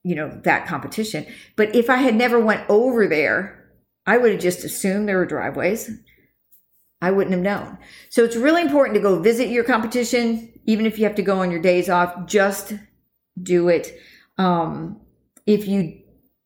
you 0.04 0.16
know, 0.16 0.30
that 0.44 0.68
competition. 0.68 1.26
But 1.56 1.76
if 1.76 1.89
I 1.89 1.98
had 1.98 2.16
never 2.16 2.39
went 2.39 2.70
over 2.70 3.08
there, 3.08 3.63
I 4.06 4.18
would 4.18 4.32
have 4.32 4.42
just 4.42 4.63
assumed 4.63 5.08
there 5.08 5.18
were 5.18 5.26
driveways. 5.26 5.89
I 7.02 7.12
wouldn't 7.12 7.34
have 7.34 7.44
known. 7.44 7.78
So 8.10 8.24
it's 8.24 8.36
really 8.36 8.62
important 8.62 8.96
to 8.96 9.02
go 9.02 9.20
visit 9.20 9.50
your 9.50 9.63
competition, 9.63 10.54
even 10.66 10.86
if 10.86 10.98
you 10.98 11.06
have 11.06 11.16
to 11.16 11.22
go 11.22 11.39
on 11.39 11.52
your 11.52 11.62
days 11.62 11.89
off, 11.89 12.28
just 12.28 12.74
do 13.42 13.70
it. 13.70 13.98
Um, 14.38 15.02
if 15.46 15.68
you 15.68 16.00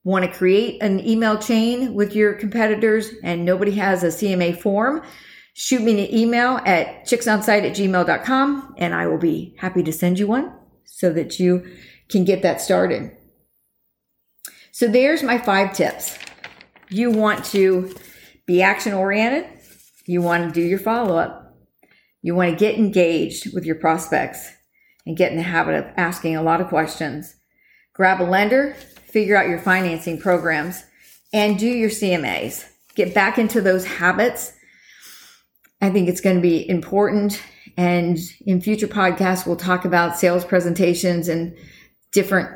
want 0.03 0.25
to 0.25 0.31
create 0.31 0.81
an 0.81 1.05
email 1.05 1.37
chain 1.37 1.93
with 1.93 2.15
your 2.15 2.33
competitors 2.33 3.11
and 3.23 3.45
nobody 3.45 3.71
has 3.71 4.03
a 4.03 4.07
CMA 4.07 4.59
form, 4.59 5.03
shoot 5.53 5.81
me 5.81 6.05
an 6.05 6.15
email 6.15 6.59
at 6.65 7.05
chicksonsite 7.05 7.69
at 7.69 7.75
gmail.com 7.75 8.75
and 8.77 8.93
I 8.93 9.07
will 9.07 9.17
be 9.17 9.55
happy 9.57 9.83
to 9.83 9.91
send 9.91 10.17
you 10.17 10.27
one 10.27 10.53
so 10.85 11.11
that 11.13 11.39
you 11.39 11.67
can 12.09 12.23
get 12.23 12.41
that 12.43 12.61
started. 12.61 13.16
So 14.77 14.87
there's 14.87 15.23
my 15.23 15.39
five 15.39 15.73
tips. 15.73 16.19
You 16.89 17.09
want 17.09 17.43
to 17.45 17.95
be 18.45 18.61
action 18.61 18.93
oriented. 18.93 19.49
You 20.05 20.21
want 20.21 20.43
to 20.43 20.51
do 20.51 20.61
your 20.61 20.77
follow 20.77 21.17
up. 21.17 21.57
You 22.21 22.35
want 22.35 22.51
to 22.51 22.55
get 22.55 22.75
engaged 22.77 23.55
with 23.55 23.65
your 23.65 23.77
prospects 23.77 24.51
and 25.03 25.17
get 25.17 25.31
in 25.31 25.37
the 25.37 25.41
habit 25.41 25.73
of 25.73 25.91
asking 25.97 26.35
a 26.35 26.43
lot 26.43 26.61
of 26.61 26.67
questions. 26.67 27.35
Grab 27.95 28.21
a 28.21 28.23
lender, 28.23 28.75
figure 29.07 29.35
out 29.35 29.49
your 29.49 29.57
financing 29.57 30.19
programs, 30.19 30.83
and 31.33 31.57
do 31.57 31.65
your 31.65 31.89
CMAs. 31.89 32.69
Get 32.93 33.15
back 33.15 33.39
into 33.39 33.61
those 33.61 33.83
habits 33.83 34.53
I 35.81 35.89
think 35.89 36.09
it's 36.09 36.21
going 36.21 36.35
to 36.35 36.41
be 36.41 36.67
important. 36.69 37.41
And 37.77 38.17
in 38.45 38.61
future 38.61 38.87
podcasts, 38.87 39.45
we'll 39.45 39.55
talk 39.55 39.85
about 39.85 40.17
sales 40.17 40.43
presentations 40.43 41.27
and 41.27 41.55
different, 42.11 42.49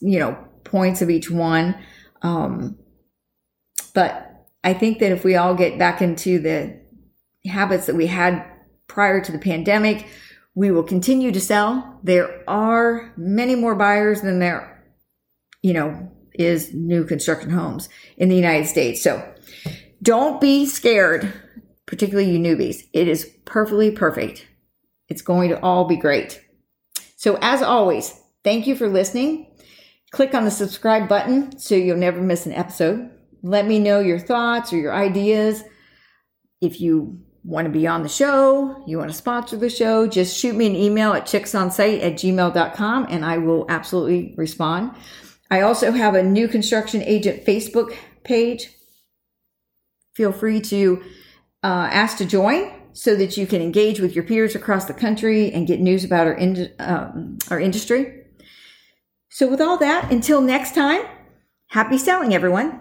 you 0.00 0.18
know, 0.18 0.36
points 0.66 1.02
of 1.02 1.10
each 1.10 1.30
one. 1.30 1.74
Um, 2.22 2.78
but 3.94 4.46
I 4.62 4.74
think 4.74 4.98
that 4.98 5.12
if 5.12 5.24
we 5.24 5.36
all 5.36 5.54
get 5.54 5.78
back 5.78 6.02
into 6.02 6.38
the 6.38 6.78
habits 7.46 7.86
that 7.86 7.96
we 7.96 8.06
had 8.06 8.44
prior 8.88 9.20
to 9.20 9.32
the 9.32 9.38
pandemic, 9.38 10.06
we 10.54 10.70
will 10.70 10.82
continue 10.82 11.32
to 11.32 11.40
sell. 11.40 12.00
There 12.02 12.42
are 12.48 13.12
many 13.16 13.54
more 13.54 13.74
buyers 13.74 14.20
than 14.20 14.38
there, 14.38 14.84
you 15.62 15.72
know, 15.72 16.10
is 16.34 16.74
new 16.74 17.04
construction 17.04 17.50
homes 17.50 17.88
in 18.18 18.28
the 18.28 18.36
United 18.36 18.66
States. 18.66 19.02
So 19.02 19.26
don't 20.02 20.40
be 20.40 20.66
scared 20.66 21.32
particularly 21.86 22.30
you 22.30 22.38
newbies. 22.38 22.84
It 22.92 23.08
is 23.08 23.30
perfectly 23.44 23.90
perfect. 23.90 24.46
It's 25.08 25.22
going 25.22 25.48
to 25.50 25.60
all 25.60 25.86
be 25.86 25.96
great. 25.96 26.42
So 27.16 27.38
as 27.40 27.62
always, 27.62 28.20
thank 28.44 28.66
you 28.66 28.76
for 28.76 28.88
listening. 28.88 29.46
Click 30.12 30.34
on 30.34 30.44
the 30.44 30.50
subscribe 30.50 31.08
button 31.08 31.58
so 31.58 31.74
you'll 31.74 31.96
never 31.96 32.20
miss 32.20 32.46
an 32.46 32.52
episode. 32.52 33.10
Let 33.42 33.66
me 33.66 33.78
know 33.78 34.00
your 34.00 34.18
thoughts 34.18 34.72
or 34.72 34.76
your 34.76 34.94
ideas. 34.94 35.62
If 36.60 36.80
you 36.80 37.20
want 37.44 37.66
to 37.66 37.72
be 37.72 37.86
on 37.86 38.02
the 38.02 38.08
show, 38.08 38.82
you 38.86 38.98
want 38.98 39.10
to 39.10 39.16
sponsor 39.16 39.56
the 39.56 39.70
show, 39.70 40.06
just 40.06 40.36
shoot 40.36 40.54
me 40.54 40.66
an 40.66 40.74
email 40.74 41.12
at 41.12 41.26
chicksonsite 41.26 42.02
at 42.02 42.14
gmail.com 42.14 43.06
and 43.08 43.24
I 43.24 43.38
will 43.38 43.66
absolutely 43.68 44.34
respond. 44.36 44.92
I 45.50 45.60
also 45.60 45.92
have 45.92 46.14
a 46.14 46.22
new 46.22 46.48
construction 46.48 47.02
agent 47.02 47.44
Facebook 47.44 47.96
page. 48.24 48.70
Feel 50.14 50.32
free 50.32 50.60
to 50.62 51.02
uh, 51.62 51.88
ask 51.92 52.18
to 52.18 52.24
join 52.24 52.72
so 52.92 53.14
that 53.14 53.36
you 53.36 53.46
can 53.46 53.62
engage 53.62 54.00
with 54.00 54.14
your 54.14 54.24
peers 54.24 54.56
across 54.56 54.86
the 54.86 54.94
country 54.94 55.52
and 55.52 55.66
get 55.66 55.80
news 55.80 56.04
about 56.04 56.26
our, 56.26 56.32
in, 56.32 56.72
um, 56.78 57.38
our 57.50 57.60
industry. 57.60 58.25
So, 59.36 59.46
with 59.46 59.60
all 59.60 59.76
that, 59.76 60.10
until 60.10 60.40
next 60.40 60.74
time, 60.74 61.02
happy 61.66 61.98
selling, 61.98 62.34
everyone. 62.34 62.80